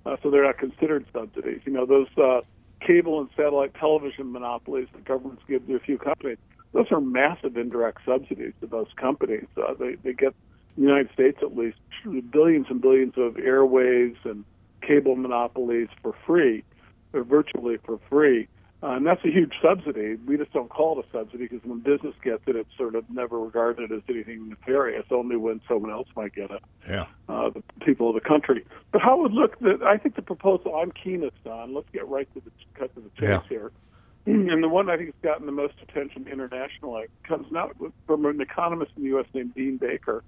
[0.04, 1.62] uh, so they're not considered subsidies.
[1.66, 2.42] You know, those uh,
[2.80, 6.40] cable and satellite television monopolies that governments give to a few companies,
[6.74, 9.46] those are massive indirect subsidies to those companies.
[9.56, 10.34] Uh, they, they get,
[10.76, 11.78] in the United States at least,
[12.32, 14.44] billions and billions of airwaves and
[14.82, 16.64] cable monopolies for free,
[17.14, 18.48] or virtually for free.
[18.84, 20.16] Uh, and that's a huge subsidy.
[20.26, 23.08] We just don't call it a subsidy because when business gets it, it's sort of
[23.12, 27.06] never regarded as anything nefarious, only when someone else might get it Yeah.
[27.30, 28.66] uh, the people of the country.
[28.92, 32.28] But how would look, the, I think the proposal I'm keenest on, let's get right
[32.34, 33.42] to the cut to the chase Yeah.
[33.50, 33.72] here.
[34.26, 37.70] And the one I think has gotten the most attention internationally comes now
[38.08, 39.26] from an economist in the U.S.
[39.34, 40.24] named Dean Baker.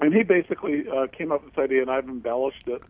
[0.00, 2.82] And he basically uh, came up with this idea, and I've embellished it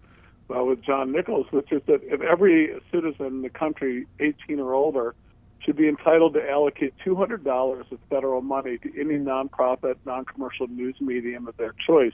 [0.54, 4.74] uh, with John Nichols, which is that if every citizen in the country 18 or
[4.74, 5.14] older
[5.60, 11.48] should be entitled to allocate $200 of federal money to any nonprofit, non-commercial news medium
[11.48, 12.12] of their choice,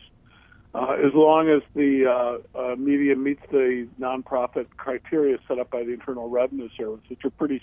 [0.72, 2.06] uh, as long as the
[2.54, 7.24] uh, uh, media meets the nonprofit criteria set up by the Internal Revenue Service, which
[7.24, 7.60] are pretty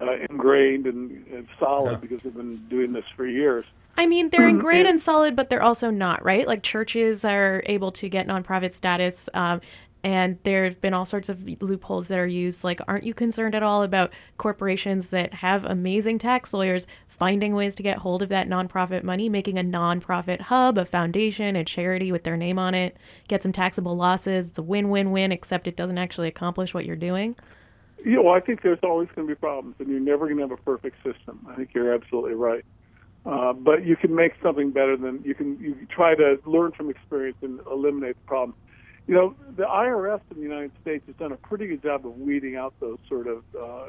[0.00, 1.96] uh, ingrained and, and solid Yeah.
[1.98, 3.64] because they've been doing this for years.
[3.96, 6.48] I mean, they're ingrained And- and solid, but they're also not, right?
[6.48, 9.60] Like churches are able to get nonprofit status, um,
[10.04, 12.64] and there have been all sorts of loopholes that are used.
[12.64, 17.74] Like, aren't you concerned at all about corporations that have amazing tax lawyers finding ways
[17.76, 22.10] to get hold of that nonprofit money, making a nonprofit hub, a foundation, a charity
[22.10, 22.96] with their name on it,
[23.28, 24.48] get some taxable losses?
[24.48, 27.36] It's a win-win-win, except it doesn't actually accomplish what you're doing.
[28.04, 30.42] you know, I think there's always going to be problems, and you're never going to
[30.42, 31.46] have a perfect system.
[31.48, 32.64] I think you're absolutely right.
[33.24, 35.56] Uh, but you can make something better than you can.
[35.60, 38.58] You try to learn from experience and eliminate the problems.
[39.12, 42.16] You know, the IRS in the United States has done a pretty good job of
[42.16, 43.88] weeding out those sort of uh,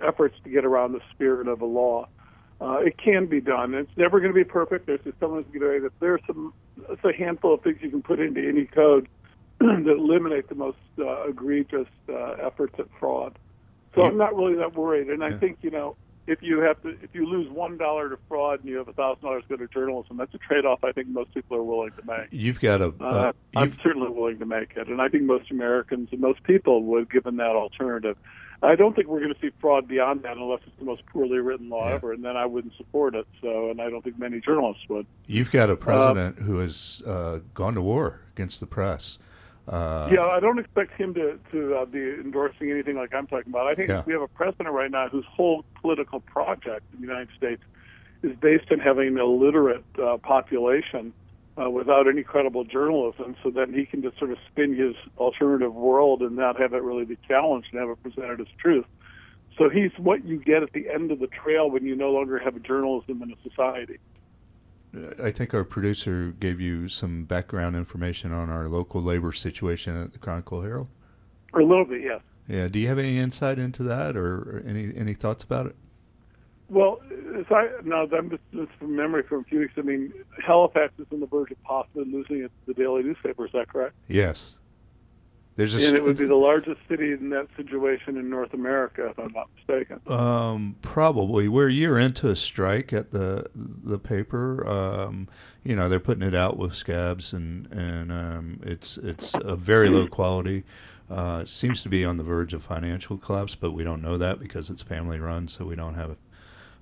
[0.00, 2.06] efforts to get around the spirit of a law.
[2.60, 3.74] Uh, it can be done.
[3.74, 4.86] It's never going to be perfect.
[4.86, 6.54] There's just someone's going to that there's some.
[6.90, 9.08] It's a handful of things you can put into any code
[9.58, 13.40] that eliminate the most uh, egregious uh, efforts at fraud.
[13.96, 15.08] So I'm not really that worried.
[15.08, 15.96] And I think you know
[16.26, 18.92] if you have to if you lose one dollar to fraud and you have a
[18.92, 21.90] thousand dollars go to journalism, that's a trade off I think most people are willing
[21.92, 22.28] to make.
[22.30, 22.92] You've got a.
[23.00, 26.42] Uh, Uh, I'm certainly willing to make it, and I think most Americans and most
[26.44, 28.16] people would, given that alternative.
[28.64, 31.38] I don't think we're going to see fraud beyond that unless it's the most poorly
[31.38, 33.26] written law ever, and then I wouldn't support it.
[33.40, 35.04] So, and I don't think many journalists would.
[35.26, 39.18] you've got a president who has uh, gone to war against the press.
[39.68, 43.52] Uh, yeah, I don't expect him to to uh, be endorsing anything like I'm talking
[43.52, 43.68] about.
[43.68, 44.02] I think Yeah.
[44.04, 47.62] we have a president right now whose whole political project in the United States
[48.22, 51.12] is based on having an illiterate uh, population
[51.60, 55.74] uh, without any credible journalism, so that he can just sort of spin his alternative
[55.74, 58.86] world and not have it really be challenged and have it presented as truth.
[59.58, 62.38] So he's what you get at the end of the trail when you no longer
[62.38, 63.98] have a journalism in a society.
[65.22, 70.12] I think our producer gave you some background information on our local labor situation at
[70.12, 70.90] the Chronicle Herald.
[71.54, 72.20] A little bit, yes.
[72.48, 72.68] Yeah.
[72.68, 75.76] Do you have any insight into that, or, any any thoughts about it?
[76.68, 77.00] Well,
[77.38, 79.74] as I now I'm just, just from memory from a few weeks.
[79.76, 80.12] I mean,
[80.44, 83.46] Halifax is on the verge of possibly losing its the daily newspaper.
[83.46, 83.94] Is that correct?
[84.08, 84.58] Yes.
[85.54, 89.06] There's a and it would be the largest city in that situation in North America,
[89.06, 90.00] if I'm not mistaken.
[90.06, 91.46] Um, probably.
[91.46, 94.66] We're a year into a strike at the the paper.
[94.66, 95.28] Um,
[95.62, 99.90] you know, they're putting it out with scabs, and and um, it's it's a very
[99.90, 100.64] low quality.
[101.10, 104.16] Uh, it seems to be on the verge of financial collapse, but we don't know
[104.16, 106.16] that because it's family run, so we don't have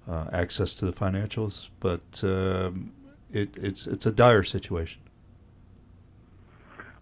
[0.09, 1.71] uh, access to the financials.
[1.81, 2.93] But um,
[3.33, 5.03] it, it's it's a dire situation.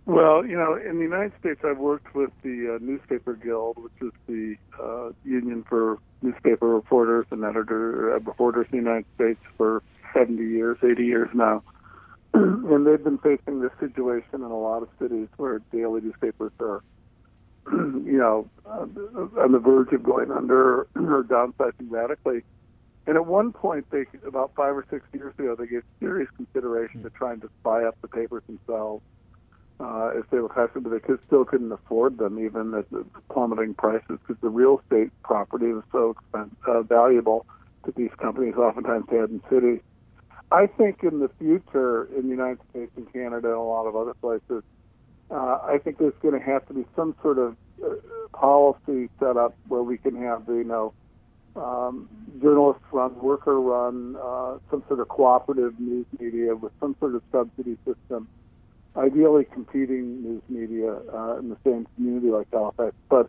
[0.09, 3.93] Well, you know, in the United States, I've worked with the uh, Newspaper Guild, which
[4.01, 9.41] is the uh, union for newspaper reporters and editor uh, reporters in the United States
[9.59, 9.83] for
[10.15, 11.63] 70 years, 80 years now.
[12.33, 16.83] and they've been facing this situation in a lot of cities where daily newspapers are,
[17.71, 18.87] you know, uh,
[19.43, 22.45] on the verge of going under or downsizing radically.
[23.07, 27.03] And at one point, they about five or six years ago, they gave serious consideration
[27.03, 29.03] to trying to buy up the papers themselves
[29.81, 33.05] uh, if they were costly, but they could, still couldn't afford them even at the
[33.31, 37.47] plummeting prices because the real estate property was so expensive, uh, valuable
[37.85, 39.81] that these companies oftentimes had in cities.
[40.51, 43.95] I think in the future, in the United States and Canada and a lot of
[43.95, 44.65] other places,
[45.31, 47.95] uh, I think there's going to have to be some sort of uh,
[48.33, 50.95] policy set up where we can have, you know,
[51.55, 52.09] um,
[52.41, 57.23] journalists run, worker run, uh, some sort of cooperative news media with some sort of
[57.31, 58.27] subsidy system
[58.99, 62.95] ideally competing news media uh, in the same community like Halifax.
[63.09, 63.27] But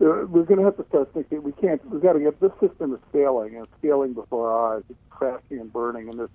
[0.00, 1.84] uh, we're going to have to start thinking we can't.
[1.90, 4.82] We've got to get this system is failing and it's failing before our eyes.
[4.90, 6.30] It's crashing and burning, and there's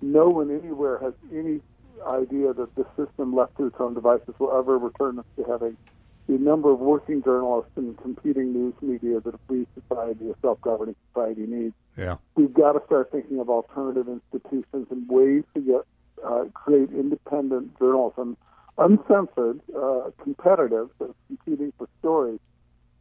[0.00, 1.60] no one anywhere has any
[2.06, 5.76] idea that the system left to its own devices will ever return us to having
[6.28, 10.94] the number of working journalists and competing news media that a free society, a self-governing
[11.12, 11.74] society needs.
[11.98, 12.16] Yeah.
[12.36, 15.80] We've got to start thinking of alternative institutions and ways to get
[16.24, 18.36] uh, create independent journalism,
[18.78, 22.40] uncensored, uh, competitive, so competing for stories,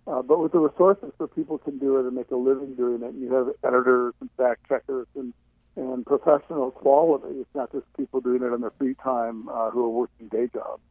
[0.08, 3.04] uh, but with the resources so people can do it and make a living doing
[3.04, 3.14] it.
[3.14, 5.34] And you have editors and fact checkers and
[5.76, 7.40] and professional quality.
[7.40, 10.50] It's not just people doing it in their free time uh, who are working day
[10.54, 10.82] jobs.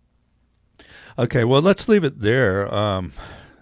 [1.18, 2.72] Okay, well, let's leave it there.
[2.72, 3.12] Um,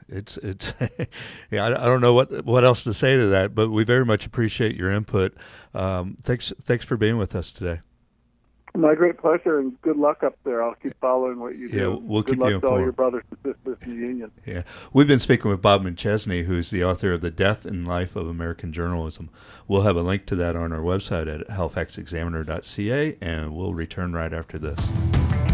[0.09, 0.75] it's it's
[1.51, 4.05] yeah, I, I don't know what what else to say to that, but we very
[4.05, 5.35] much appreciate your input.
[5.75, 7.81] Um, thanks thanks for being with us today.
[8.77, 10.63] My great pleasure, and good luck up there.
[10.63, 11.77] I'll keep following what you do.
[11.77, 14.31] Yeah, we'll good keep luck you to all your brothers and sisters in the union.
[14.45, 14.63] Yeah,
[14.93, 18.29] we've been speaking with Bob McChesney, who's the author of The Death and Life of
[18.29, 19.31] American Journalism.
[19.67, 24.33] We'll have a link to that on our website at halifaxexaminer.ca, and we'll return right
[24.33, 25.46] after this.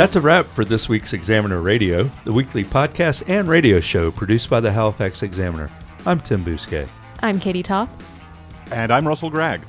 [0.00, 4.48] That's a wrap for this week's Examiner Radio, the weekly podcast and radio show produced
[4.48, 5.68] by the Halifax Examiner.
[6.06, 6.88] I'm Tim Bousquet.
[7.22, 7.90] I'm Katie Toth.
[8.72, 9.60] And I'm Russell Gragg.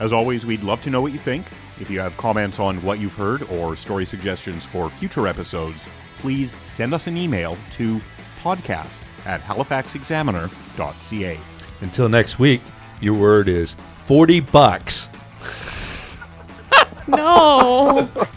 [0.00, 1.44] As always, we'd love to know what you think.
[1.78, 5.86] If you have comments on what you've heard or story suggestions for future episodes,
[6.20, 8.00] please send us an email to
[8.40, 11.38] podcast at halifaxexaminer.ca.
[11.82, 12.62] Until next week,
[13.02, 15.08] your word is 40 bucks.
[17.06, 18.08] No.